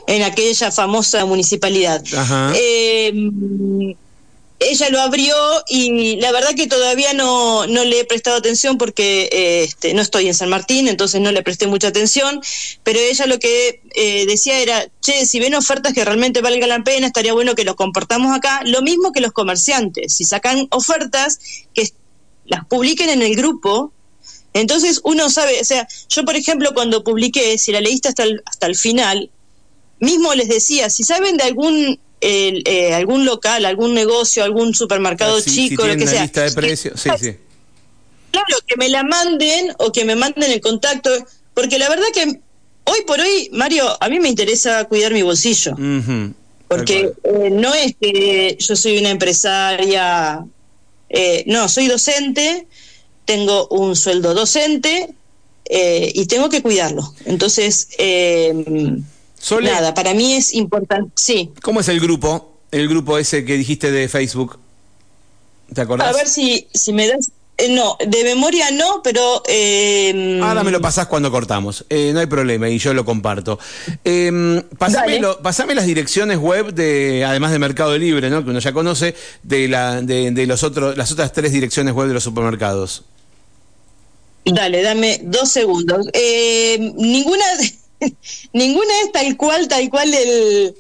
en 0.08 0.24
aquella 0.24 0.72
famosa 0.72 1.26
municipalidad. 1.26 2.04
Ajá. 2.16 2.54
Ella 4.60 4.90
lo 4.90 5.00
abrió 5.00 5.36
y 5.68 6.18
la 6.18 6.34
verdad 6.34 6.54
que 6.54 6.68
todavía 6.68 7.14
no, 7.14 7.66
no 7.66 7.86
le 7.86 8.02
he 8.02 8.06
prestado 8.06 8.36
atención 8.36 8.78
porque 8.78 9.30
eh, 9.32 9.64
este, 9.64 9.94
no 9.94 10.02
estoy 10.02 10.28
en 10.28 10.34
San 10.34 10.50
Martín, 10.50 10.90
entonces 10.90 11.22
no 11.22 11.32
le 11.32 11.44
presté 11.44 11.66
mucha 11.68 11.88
atención, 11.88 12.42
pero 12.84 13.00
ella 13.00 13.26
lo 13.26 13.40
que 13.40 13.82
eh, 13.96 14.26
decía 14.26 14.60
era, 14.60 14.86
che, 15.00 15.26
si 15.26 15.40
ven 15.40 15.56
ofertas 15.56 15.94
que 15.94 16.04
realmente 16.04 16.42
valgan 16.42 16.68
la 16.68 16.84
pena, 16.84 17.08
estaría 17.08 17.32
bueno 17.32 17.56
que 17.56 17.64
los 17.64 17.76
comportamos 17.76 18.36
acá, 18.36 18.62
lo 18.66 18.82
mismo 18.82 19.14
que 19.14 19.22
los 19.22 19.32
comerciantes, 19.32 20.14
si 20.14 20.26
sacan 20.26 20.68
ofertas, 20.72 21.40
que 21.74 21.90
las 22.46 22.66
publiquen 22.66 23.10
en 23.10 23.22
el 23.22 23.36
grupo, 23.36 23.94
entonces 24.54 25.00
uno 25.06 25.30
sabe, 25.30 25.62
o 25.62 25.64
sea, 25.64 25.88
yo 26.10 26.26
por 26.26 26.36
ejemplo 26.36 26.74
cuando 26.74 27.04
publiqué, 27.06 27.58
si 27.58 27.72
la 27.72 27.80
leíste 27.80 28.10
hasta 28.10 28.26
hasta 28.46 28.68
el 28.68 28.76
final, 28.76 29.30
mismo 30.00 30.34
les 30.34 30.50
decía, 30.50 30.90
si 30.90 31.04
saben 31.04 31.38
de 31.38 31.44
algún 31.44 32.00
el, 32.22 32.64
eh, 32.66 32.94
algún 32.94 33.26
local, 33.26 33.66
algún 33.66 33.94
negocio, 33.94 34.44
algún 34.44 34.74
supermercado 34.74 35.38
Ah, 35.38 35.42
sí, 35.42 35.70
chico, 35.70 35.84
si 35.84 35.90
lo 35.90 35.98
que 35.98 36.08
sea. 36.08 36.22
lista 36.24 36.44
de 36.44 36.52
precios. 36.52 37.00
Sí, 37.00 37.10
sí. 37.20 37.36
Claro, 38.32 38.58
que 38.68 38.76
me 38.78 38.90
la 38.90 39.04
manden 39.04 39.74
o 39.80 39.92
que 39.92 40.06
me 40.06 40.16
manden 40.16 40.52
el 40.52 40.62
contacto, 40.62 41.10
porque 41.54 41.80
la 41.80 41.90
verdad 41.90 42.06
que 42.14 42.40
hoy 42.84 43.00
por 43.08 43.20
hoy, 43.20 43.50
Mario, 43.54 43.86
a 44.02 44.10
mí 44.10 44.20
me 44.20 44.30
interesa 44.30 44.86
cuidar 44.86 45.14
mi 45.14 45.22
bolsillo, 45.24 45.76
porque 46.68 47.12
eh, 47.24 47.50
no 47.52 47.74
es 47.74 47.96
que 48.00 48.56
yo 48.60 48.76
soy 48.76 48.98
una 49.00 49.10
empresaria, 49.10 50.46
eh, 51.10 51.44
no, 51.48 51.68
soy 51.70 51.88
docente, 51.88 52.68
tengo 53.26 53.68
un 53.70 53.96
sueldo 53.96 54.34
docente 54.36 55.10
eh, 55.66 56.12
y 56.14 56.26
tengo 56.28 56.50
que 56.50 56.62
cuidarlo. 56.62 57.14
Entonces, 57.26 57.90
eh, 57.98 58.54
Sole, 59.40 59.72
nada, 59.72 59.94
para 59.94 60.14
mí 60.14 60.34
es 60.34 60.54
importante, 60.54 61.12
sí. 61.16 61.52
¿cómo 61.62 61.80
es 61.80 61.88
el 61.88 62.00
grupo? 62.00 62.58
El 62.72 62.88
grupo 62.88 63.18
ese 63.18 63.46
que 63.46 63.58
dijiste 63.58 63.90
de 63.92 64.08
Facebook. 64.08 64.60
¿Te 65.74 65.82
acordás? 65.82 66.08
A 66.14 66.18
ver 66.18 66.28
si, 66.28 66.68
si 66.74 66.94
me 66.94 67.08
das. 67.08 67.32
eh, 67.58 67.70
no, 67.70 67.98
de 68.06 68.24
memoria 68.24 68.70
no, 68.72 69.02
pero. 69.04 69.42
Eh, 69.48 70.40
Ahora 70.44 70.64
me 70.64 70.72
lo 70.72 70.82
pasás 70.82 71.08
cuando 71.08 71.32
cortamos. 71.32 71.86
Eh, 71.90 72.12
no 72.14 72.20
hay 72.20 72.26
problema 72.26 72.68
y 72.70 72.78
yo 72.80 72.94
lo 72.94 73.06
comparto. 73.06 73.58
Eh, 74.04 74.62
pasame, 74.78 75.06
Dale. 75.14 75.20
lo- 75.20 75.42
pasame 75.42 75.74
las 75.76 75.86
direcciones 75.86 76.38
web 76.38 76.74
de, 76.74 77.24
además 77.26 77.52
de 77.52 77.60
Mercado 77.60 77.98
Libre, 77.98 78.30
¿no? 78.30 78.44
que 78.44 78.50
uno 78.50 78.60
ya 78.60 78.74
conoce, 78.74 79.16
de, 79.44 79.68
la, 79.68 80.02
de, 80.02 80.32
de 80.32 80.46
los 80.48 80.64
otros, 80.64 80.98
las 80.98 81.12
otras 81.12 81.32
tres 81.34 81.52
direcciones 81.54 81.94
web 81.94 82.08
de 82.08 82.14
los 82.16 82.24
supermercados. 82.24 83.04
Dale, 84.46 84.82
dame 84.82 85.20
dos 85.24 85.50
segundos. 85.52 86.08
Eh, 86.14 86.78
ninguna, 86.98 87.44
ninguna 88.54 88.94
es 89.06 89.12
tal 89.12 89.36
cual, 89.38 89.68
tal 89.68 89.90
cual 89.90 90.14
el. 90.14 90.76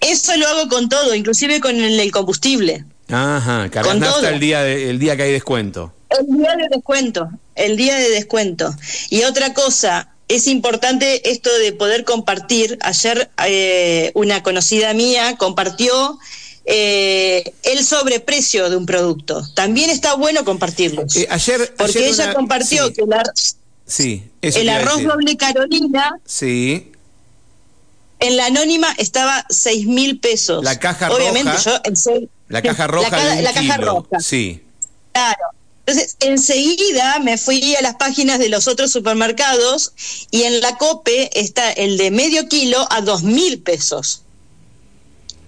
Eso 0.00 0.36
lo 0.36 0.46
hago 0.46 0.68
con 0.68 0.88
todo, 0.88 1.14
inclusive 1.14 1.60
con 1.60 1.74
el, 1.76 2.12
combustible. 2.12 2.84
Ajá, 3.08 3.68
cargas 3.70 3.98
todo. 3.98 4.28
el 4.28 4.38
día, 4.38 4.62
de- 4.62 4.90
el 4.90 4.98
día 4.98 5.16
que 5.16 5.22
hay 5.24 5.32
descuento. 5.32 5.92
El 6.10 6.26
día 6.38 6.56
de 6.56 6.68
descuento, 6.70 7.28
el 7.54 7.76
día 7.76 7.96
de 7.96 8.10
descuento. 8.10 8.74
Y 9.10 9.22
otra 9.24 9.54
cosa, 9.54 10.12
es 10.28 10.46
importante 10.46 11.30
esto 11.30 11.50
de 11.58 11.72
poder 11.72 12.04
compartir. 12.04 12.78
Ayer 12.82 13.30
eh, 13.46 14.12
una 14.14 14.42
conocida 14.42 14.92
mía 14.94 15.36
compartió 15.38 16.18
eh, 16.66 17.54
el 17.62 17.84
sobreprecio 17.84 18.68
de 18.70 18.76
un 18.76 18.84
producto. 18.86 19.42
También 19.54 19.88
está 19.90 20.14
bueno 20.14 20.44
compartirlos. 20.44 21.16
Eh, 21.16 21.26
ayer, 21.30 21.74
porque 21.76 21.98
ayer 21.98 22.10
ella 22.10 22.24
una- 22.24 22.34
compartió 22.34 22.86
sí, 22.88 22.92
que 22.92 23.02
la- 23.06 23.32
sí, 23.86 24.22
eso 24.42 24.58
el 24.60 24.68
arroz 24.68 25.02
doble 25.02 25.36
Carolina 25.38 26.12
Sí, 26.26 26.92
en 28.20 28.36
la 28.36 28.46
anónima 28.46 28.88
estaba 28.98 29.46
seis 29.48 29.86
mil 29.86 30.18
pesos. 30.20 30.62
La 30.64 30.78
caja 30.78 31.10
Obviamente 31.10 31.52
roja. 31.52 31.64
yo 31.64 31.80
en 31.84 31.96
seis- 31.96 32.28
la 32.48 32.60
caja 32.62 32.86
roja 32.86 33.10
la, 33.10 33.16
ca- 33.16 33.24
de 33.30 33.38
un 33.38 33.44
la 33.44 33.52
caja 33.52 33.76
roja. 33.78 34.20
Sí, 34.20 34.62
Claro. 35.12 35.38
Entonces, 35.88 36.16
enseguida 36.20 37.18
me 37.20 37.38
fui 37.38 37.74
a 37.74 37.80
las 37.80 37.94
páginas 37.94 38.38
de 38.38 38.50
los 38.50 38.68
otros 38.68 38.92
supermercados 38.92 39.92
y 40.30 40.42
en 40.42 40.60
la 40.60 40.76
COPE 40.76 41.30
está 41.32 41.72
el 41.72 41.96
de 41.96 42.10
medio 42.10 42.46
kilo 42.46 42.86
a 42.90 43.00
dos 43.00 43.22
mil 43.22 43.62
pesos. 43.62 44.20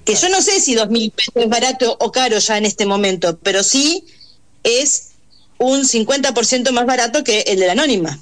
Que 0.06 0.14
yo 0.14 0.30
no 0.30 0.40
sé 0.40 0.58
si 0.62 0.74
dos 0.74 0.88
mil 0.88 1.10
pesos 1.10 1.34
es 1.36 1.48
barato 1.50 1.94
o 2.00 2.10
caro 2.10 2.38
ya 2.38 2.56
en 2.56 2.64
este 2.64 2.86
momento, 2.86 3.38
pero 3.42 3.62
sí 3.62 4.02
es 4.62 5.08
un 5.58 5.82
50% 5.84 6.70
más 6.72 6.86
barato 6.86 7.22
que 7.22 7.40
el 7.42 7.58
de 7.58 7.66
la 7.66 7.72
anónima. 7.72 8.18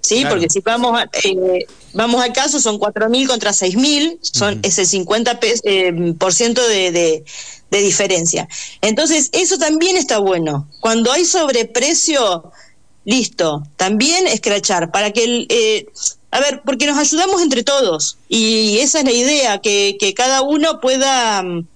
Sí, 0.00 0.20
Claro. 0.20 0.36
porque 0.36 0.48
si 0.48 0.60
vamos, 0.60 1.00
a- 1.00 1.10
eh, 1.24 1.66
vamos 1.92 2.22
al 2.22 2.32
caso, 2.32 2.60
son 2.60 2.78
cuatro 2.78 3.08
mil 3.08 3.26
contra 3.28 3.52
seis 3.52 3.76
mil, 3.76 4.18
son 4.22 4.54
Ujú. 4.58 4.60
ese 4.64 4.84
50 4.86 5.40
pe- 5.40 5.60
eh, 5.64 6.14
por 6.18 6.32
ciento 6.32 6.66
de, 6.66 6.90
de, 6.92 7.24
de 7.70 7.80
diferencia. 7.80 8.48
Entonces, 8.80 9.30
eso 9.32 9.58
también 9.58 9.96
está 9.96 10.18
bueno. 10.18 10.68
Cuando 10.80 11.12
hay 11.12 11.24
sobreprecio, 11.24 12.50
listo, 13.04 13.62
también 13.76 14.26
escrachar, 14.26 14.90
para 14.90 15.12
que 15.12 15.24
el, 15.24 15.46
eh, 15.48 15.86
a 16.30 16.40
ver, 16.40 16.62
porque 16.64 16.86
nos 16.86 16.98
ayudamos 16.98 17.40
entre 17.42 17.62
todos 17.64 18.18
y 18.28 18.78
esa 18.80 18.98
es 19.00 19.04
la 19.04 19.12
idea, 19.12 19.58
que, 19.58 19.96
que 19.98 20.12
cada 20.14 20.42
uno 20.42 20.80
pueda 20.80 21.42
mm, 21.42 21.66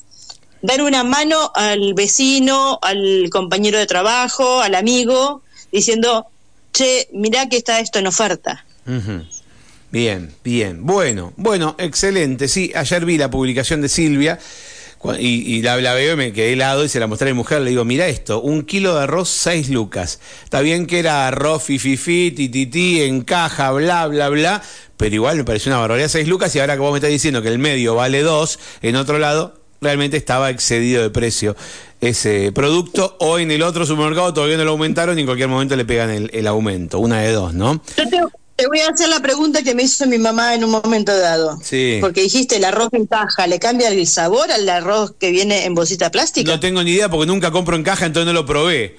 dar 0.60 0.82
una 0.82 1.04
mano 1.04 1.50
al 1.54 1.94
vecino, 1.94 2.78
al 2.82 3.28
compañero 3.30 3.78
de 3.78 3.86
trabajo, 3.86 4.60
al 4.60 4.74
amigo, 4.74 5.42
diciendo, 5.72 6.26
che, 6.72 7.08
mirá 7.12 7.48
que 7.48 7.56
está 7.56 7.80
esto 7.80 7.98
en 7.98 8.06
oferta. 8.08 8.64
Bien, 9.92 10.30
bien. 10.42 10.86
Bueno, 10.86 11.34
bueno, 11.36 11.76
excelente. 11.78 12.48
Sí, 12.48 12.72
ayer 12.74 13.04
vi 13.04 13.18
la 13.18 13.30
publicación 13.30 13.82
de 13.82 13.90
Silvia 13.90 14.38
y, 15.18 15.60
la, 15.60 15.76
veo 15.76 16.14
y 16.14 16.16
me 16.16 16.32
quedé 16.32 16.54
helado 16.54 16.82
y 16.82 16.88
se 16.88 16.98
la 16.98 17.06
mostré 17.06 17.28
a 17.28 17.34
mi 17.34 17.36
mujer. 17.36 17.60
Le 17.60 17.70
digo, 17.70 17.84
mira 17.84 18.06
esto, 18.06 18.40
un 18.40 18.62
kilo 18.62 18.94
de 18.94 19.02
arroz, 19.02 19.28
seis 19.28 19.68
lucas. 19.68 20.18
Está 20.44 20.62
bien 20.62 20.86
que 20.86 20.98
era 20.98 21.28
arroz 21.28 21.64
fififi, 21.64 22.30
tititi, 22.30 23.02
en 23.02 23.20
caja, 23.20 23.70
bla, 23.72 24.06
bla, 24.06 24.30
bla, 24.30 24.62
pero 24.96 25.14
igual 25.14 25.36
me 25.36 25.44
pareció 25.44 25.70
una 25.70 25.80
barbaridad, 25.80 26.08
seis 26.08 26.26
lucas. 26.26 26.56
Y 26.56 26.60
ahora 26.60 26.72
que 26.72 26.80
vos 26.80 26.92
me 26.92 26.98
estás 26.98 27.10
diciendo 27.10 27.42
que 27.42 27.48
el 27.48 27.58
medio 27.58 27.94
vale 27.94 28.22
dos, 28.22 28.58
en 28.80 28.96
otro 28.96 29.18
lado, 29.18 29.60
realmente 29.82 30.16
estaba 30.16 30.48
excedido 30.48 31.02
de 31.02 31.10
precio 31.10 31.54
ese 32.00 32.50
producto. 32.52 33.18
O 33.20 33.38
en 33.38 33.50
el 33.50 33.62
otro 33.62 33.84
supermercado 33.84 34.32
todavía 34.32 34.56
no 34.56 34.64
lo 34.64 34.70
aumentaron 34.70 35.18
y 35.18 35.20
en 35.20 35.26
cualquier 35.26 35.50
momento 35.50 35.76
le 35.76 35.84
pegan 35.84 36.30
el, 36.32 36.46
aumento. 36.46 36.98
Una 36.98 37.20
de 37.20 37.32
dos, 37.32 37.52
¿no? 37.52 37.82
Te 38.62 38.68
voy 38.68 38.78
a 38.78 38.90
hacer 38.90 39.08
la 39.08 39.18
pregunta 39.18 39.64
que 39.64 39.74
me 39.74 39.82
hizo 39.82 40.06
mi 40.06 40.18
mamá 40.18 40.54
en 40.54 40.62
un 40.62 40.70
momento 40.70 41.18
dado. 41.18 41.58
Sí. 41.64 41.98
Porque 42.00 42.22
dijiste 42.22 42.58
el 42.58 42.64
arroz 42.64 42.90
en 42.92 43.06
caja, 43.06 43.48
¿le 43.48 43.58
cambia 43.58 43.88
el 43.88 44.06
sabor 44.06 44.52
al 44.52 44.68
arroz 44.68 45.16
que 45.18 45.32
viene 45.32 45.64
en 45.64 45.74
bolsita 45.74 46.12
plástica? 46.12 46.48
No 46.48 46.60
tengo 46.60 46.80
ni 46.84 46.92
idea 46.92 47.08
porque 47.08 47.26
nunca 47.26 47.50
compro 47.50 47.74
en 47.74 47.82
caja, 47.82 48.06
entonces 48.06 48.24
no 48.24 48.32
lo 48.32 48.46
probé. 48.46 48.96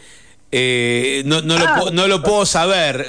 Eh, 0.52 1.24
no, 1.26 1.42
no, 1.42 1.58
lo, 1.58 1.66
ah. 1.66 1.84
no, 1.94 2.10
lo, 2.10 2.22
puedo 2.24 2.46
saber. 2.46 3.08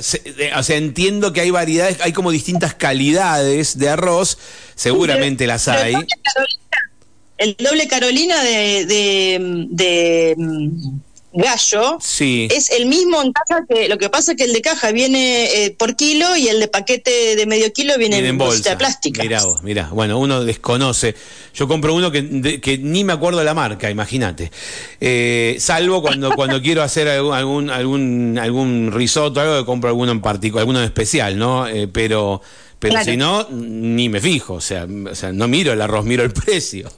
O 0.57 0.63
sea, 0.63 0.77
entiendo 0.77 1.33
que 1.33 1.41
hay 1.41 1.51
variedades, 1.51 2.01
hay 2.01 2.13
como 2.13 2.31
distintas 2.31 2.73
calidades 2.73 3.77
de 3.77 3.89
arroz, 3.89 4.39
seguramente 4.77 5.49
las 5.49 5.67
hay. 5.67 5.97
El 7.37 7.57
doble 7.59 7.89
Carolina 7.89 8.45
de, 8.45 9.67
de 9.71 10.37
gallo 11.35 11.99
sí. 12.01 12.49
es 12.51 12.71
el 12.71 12.87
mismo 12.87 13.21
en 13.21 13.33
caja 13.33 13.65
que 13.69 13.89
lo 13.89 13.99
que 13.99 14.09
pasa 14.09 14.33
es 14.33 14.39
que 14.39 14.45
el 14.45 14.53
de 14.53 14.63
caja 14.63 14.93
viene 14.93 15.65
eh, 15.65 15.71
por 15.77 15.97
kilo 15.97 16.37
y 16.37 16.49
el 16.49 16.61
de 16.61 16.69
paquete 16.69 17.37
de 17.37 17.47
medio 17.47 17.73
kilo 17.73 17.99
viene, 17.99 18.19
en, 18.19 18.39
bolsa 18.39 18.71
de 18.71 18.77
plástica. 18.77 19.23
Mirá 19.23 19.43
vos, 19.43 19.63
mirá, 19.63 19.89
bueno, 19.91 20.19
uno 20.19 20.45
desconoce. 20.45 21.15
Yo 21.55 21.69
compro 21.69 21.95
uno 21.95 22.11
que, 22.11 22.61
que 22.61 22.79
ni 22.79 23.05
me 23.05 23.13
acuerdo 23.13 23.39
de 23.41 23.45
la 23.45 23.55
marca, 23.55 23.91
imagínate. 23.91 24.51
Eh, 25.01 25.57
salvo 25.59 26.03
cuando 26.03 26.31
cuando 26.37 26.63
quiero 26.63 26.83
hacer 26.83 27.09
algún 27.09 27.71
algún 27.71 28.39
algún 28.41 28.91
risotto, 28.93 29.41
algo 29.41 29.59
que 29.59 29.65
compro 29.65 29.89
alguno 29.91 30.13
en 30.13 30.21
particular, 30.21 30.63
alguno 30.63 30.81
en 30.81 30.87
especial, 30.87 31.39
¿no? 31.39 31.67
Eh, 31.67 31.89
pero 31.89 32.41
pero 32.79 33.03
si 33.03 33.17
no, 33.17 33.49
ni 33.51 34.09
me 34.09 34.21
fijo, 34.21 34.55
o 34.55 34.61
sea, 34.61 34.87
o 34.87 35.15
sea, 35.15 35.33
no 35.33 35.49
miro 35.49 35.73
el 35.73 35.81
arroz, 35.81 36.05
miro 36.05 36.23
el 36.23 36.33
precio. 36.45 36.93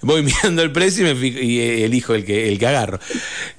Voy 0.00 0.22
mirando 0.22 0.62
el 0.62 0.72
precio 0.72 1.08
y, 1.08 1.14
me 1.14 1.26
y 1.26 1.82
elijo 1.82 2.14
el 2.14 2.24
que, 2.24 2.48
el 2.48 2.58
que 2.58 2.66
agarro. 2.66 3.00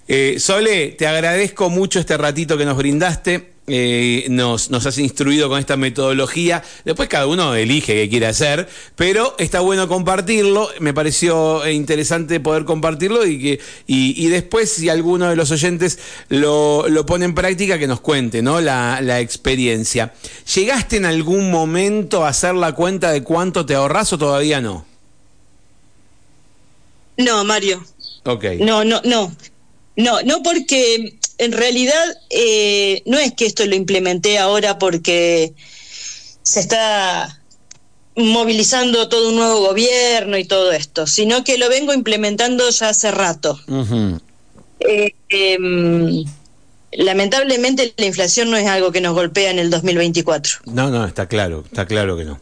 Eh, 0.07 0.37
Sole, 0.39 0.89
te 0.89 1.07
agradezco 1.07 1.69
mucho 1.69 1.99
este 1.99 2.17
ratito 2.17 2.57
que 2.57 2.65
nos 2.65 2.77
brindaste. 2.77 3.50
Eh, 3.73 4.25
nos, 4.29 4.69
nos 4.69 4.85
has 4.85 4.97
instruido 4.97 5.47
con 5.47 5.57
esta 5.57 5.77
metodología. 5.77 6.61
Después 6.83 7.07
cada 7.07 7.25
uno 7.25 7.55
elige 7.55 7.93
qué 7.93 8.09
quiere 8.09 8.27
hacer, 8.27 8.67
pero 8.97 9.33
está 9.37 9.61
bueno 9.61 9.87
compartirlo. 9.87 10.67
Me 10.81 10.93
pareció 10.93 11.65
interesante 11.69 12.41
poder 12.41 12.65
compartirlo 12.65 13.25
y 13.25 13.39
que 13.39 13.59
y, 13.87 14.27
después, 14.27 14.73
si 14.73 14.89
alguno 14.89 15.29
de 15.29 15.37
los 15.37 15.51
oyentes 15.51 15.99
lo, 16.27 16.89
lo 16.89 17.05
pone 17.05 17.23
en 17.23 17.33
práctica, 17.33 17.79
que 17.79 17.87
nos 17.87 18.01
cuente 18.01 18.41
¿no? 18.41 18.59
la, 18.59 18.99
la 19.01 19.21
experiencia. 19.21 20.13
¿Llegaste 20.53 20.97
en 20.97 21.05
algún 21.05 21.49
momento 21.49 22.25
a 22.25 22.29
hacer 22.29 22.55
la 22.55 22.73
cuenta 22.73 23.13
de 23.13 23.23
cuánto 23.23 23.65
te 23.65 23.75
ahorras 23.75 24.11
o 24.11 24.17
todavía 24.17 24.59
no? 24.59 24.85
No, 27.15 27.45
Mario. 27.45 27.81
Ok. 28.25 28.43
No, 28.59 28.83
no, 28.83 28.99
no. 29.05 29.31
No, 30.01 30.21
no 30.23 30.41
porque 30.43 31.17
en 31.37 31.51
realidad 31.51 32.03
eh, 32.29 33.01
no 33.05 33.17
es 33.17 33.33
que 33.33 33.45
esto 33.45 33.65
lo 33.65 33.75
implementé 33.75 34.37
ahora 34.37 34.79
porque 34.79 35.53
se 36.43 36.59
está 36.59 37.41
movilizando 38.15 39.09
todo 39.09 39.29
un 39.29 39.35
nuevo 39.35 39.61
gobierno 39.61 40.37
y 40.37 40.43
todo 40.43 40.71
esto, 40.71 41.07
sino 41.07 41.43
que 41.43 41.57
lo 41.57 41.69
vengo 41.69 41.93
implementando 41.93 42.69
ya 42.69 42.89
hace 42.89 43.11
rato. 43.11 43.59
Eh, 44.79 45.13
em, 45.29 46.23
lamentablemente 46.91 47.93
la 47.97 48.05
inflación 48.05 48.49
no 48.51 48.57
es 48.57 48.67
algo 48.67 48.91
que 48.91 49.01
nos 49.01 49.13
golpea 49.13 49.51
en 49.51 49.59
el 49.59 49.69
2024. 49.69 50.59
No, 50.65 50.89
no, 50.89 51.05
está 51.05 51.27
claro, 51.27 51.63
está 51.65 51.85
claro 51.85 52.17
que 52.17 52.25
no. 52.25 52.39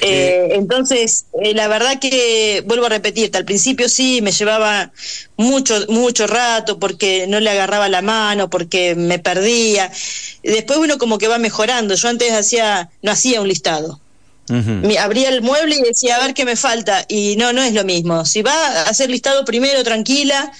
Eh, 0.00 0.48
entonces, 0.52 1.26
eh, 1.42 1.54
la 1.54 1.68
verdad 1.68 1.98
que, 2.00 2.62
vuelvo 2.66 2.86
a 2.86 2.90
repetirte, 2.90 3.38
al 3.38 3.44
principio 3.44 3.88
sí 3.88 4.20
me 4.22 4.32
llevaba 4.32 4.92
mucho, 5.36 5.74
mucho 5.88 6.26
rato 6.26 6.78
porque 6.78 7.26
no 7.26 7.40
le 7.40 7.50
agarraba 7.50 7.88
la 7.88 8.02
mano, 8.02 8.50
porque 8.50 8.94
me 8.94 9.18
perdía. 9.18 9.90
Después 10.42 10.78
uno 10.78 10.98
como 10.98 11.18
que 11.18 11.28
va 11.28 11.38
mejorando. 11.38 11.94
Yo 11.94 12.08
antes 12.08 12.32
hacía, 12.32 12.90
no 13.02 13.10
hacía 13.10 13.40
un 13.40 13.48
listado 13.48 14.00
abría 14.98 15.28
el 15.28 15.42
mueble 15.42 15.76
y 15.76 15.82
decía, 15.82 16.16
a 16.16 16.20
ver 16.20 16.34
qué 16.34 16.44
me 16.44 16.56
falta. 16.56 17.04
Y 17.08 17.36
no, 17.36 17.52
no 17.52 17.62
es 17.62 17.72
lo 17.72 17.84
mismo. 17.84 18.24
Si 18.24 18.42
va 18.42 18.52
a 18.52 18.82
hacer 18.84 19.10
listado 19.10 19.44
primero, 19.44 19.82
tranquila, 19.84 20.52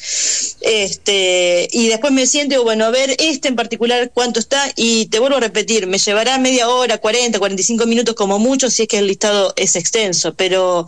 este, 0.61 1.69
y 1.73 1.89
después 1.89 2.13
me 2.13 2.27
siento, 2.27 2.63
bueno, 2.63 2.87
a 2.87 2.91
ver 2.91 3.17
este 3.19 3.49
en 3.49 3.57
particular 3.57 4.11
cuánto 4.13 4.41
está, 4.41 4.71
y 4.77 5.07
te 5.07 5.19
vuelvo 5.19 5.37
a 5.37 5.41
repetir, 5.41 5.87
me 5.87 5.99
llevará 5.99 6.39
media 6.39 6.69
hora, 6.69 6.99
40, 6.99 7.39
45 7.39 7.87
minutos 7.87 8.15
como 8.15 8.39
mucho, 8.39 8.71
si 8.71 8.83
es 8.83 8.89
que 8.89 8.99
el 8.99 9.07
listado 9.07 9.53
es 9.57 9.77
extenso, 9.77 10.35
pero 10.35 10.87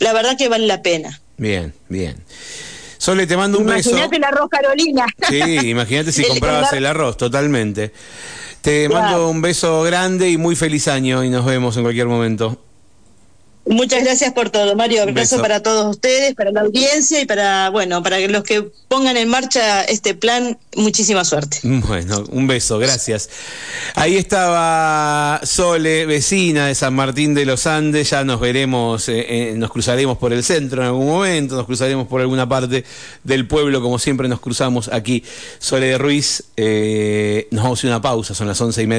la 0.00 0.12
verdad 0.12 0.36
que 0.36 0.48
vale 0.48 0.66
la 0.66 0.82
pena. 0.82 1.20
Bien, 1.36 1.74
bien. 1.88 2.16
Sole, 2.98 3.26
te 3.26 3.36
mando 3.36 3.58
un 3.58 3.66
beso. 3.66 3.90
Imagínate 3.90 4.16
el 4.16 4.24
arroz 4.24 4.48
Carolina. 4.48 5.06
Sí, 5.28 5.68
imagínate 5.68 6.10
si 6.10 6.24
comprabas 6.28 6.72
el 6.72 6.86
arroz, 6.86 7.16
totalmente. 7.16 7.92
Te 8.64 8.88
mando 8.88 9.28
un 9.28 9.42
beso 9.42 9.82
grande 9.82 10.30
y 10.30 10.38
muy 10.38 10.56
feliz 10.56 10.88
año 10.88 11.22
y 11.22 11.28
nos 11.28 11.44
vemos 11.44 11.76
en 11.76 11.82
cualquier 11.82 12.06
momento. 12.06 12.63
Muchas 13.66 14.04
gracias 14.04 14.32
por 14.34 14.50
todo, 14.50 14.76
Mario. 14.76 15.02
Abrazo 15.02 15.40
para 15.40 15.62
todos 15.62 15.96
ustedes, 15.96 16.34
para 16.34 16.50
la 16.50 16.60
audiencia 16.60 17.20
y 17.20 17.24
para, 17.24 17.70
bueno, 17.70 18.02
para 18.02 18.18
los 18.20 18.42
que 18.42 18.62
pongan 18.88 19.16
en 19.16 19.28
marcha 19.28 19.82
este 19.84 20.14
plan, 20.14 20.58
muchísima 20.76 21.24
suerte. 21.24 21.60
Bueno, 21.62 22.24
un 22.30 22.46
beso, 22.46 22.78
gracias. 22.78 23.30
Ahí 23.94 24.16
estaba 24.16 25.40
Sole, 25.44 26.04
vecina 26.04 26.66
de 26.66 26.74
San 26.74 26.94
Martín 26.94 27.34
de 27.34 27.46
los 27.46 27.66
Andes. 27.66 28.10
Ya 28.10 28.22
nos 28.22 28.38
veremos, 28.38 29.08
eh, 29.08 29.26
eh, 29.28 29.54
nos 29.56 29.70
cruzaremos 29.70 30.18
por 30.18 30.32
el 30.32 30.44
centro 30.44 30.82
en 30.82 30.88
algún 30.88 31.06
momento, 31.06 31.56
nos 31.56 31.66
cruzaremos 31.66 32.06
por 32.06 32.20
alguna 32.20 32.48
parte 32.48 32.84
del 33.22 33.46
pueblo, 33.46 33.80
como 33.80 33.98
siempre 33.98 34.28
nos 34.28 34.40
cruzamos 34.40 34.88
aquí. 34.92 35.24
Sole 35.58 35.86
de 35.86 35.98
Ruiz, 35.98 36.44
eh, 36.56 37.48
nos 37.50 37.64
vamos 37.64 37.82
a 37.82 37.86
una 37.86 38.02
pausa, 38.02 38.34
son 38.34 38.46
las 38.46 38.60
once 38.60 38.82
y 38.82 38.86
media. 38.86 38.92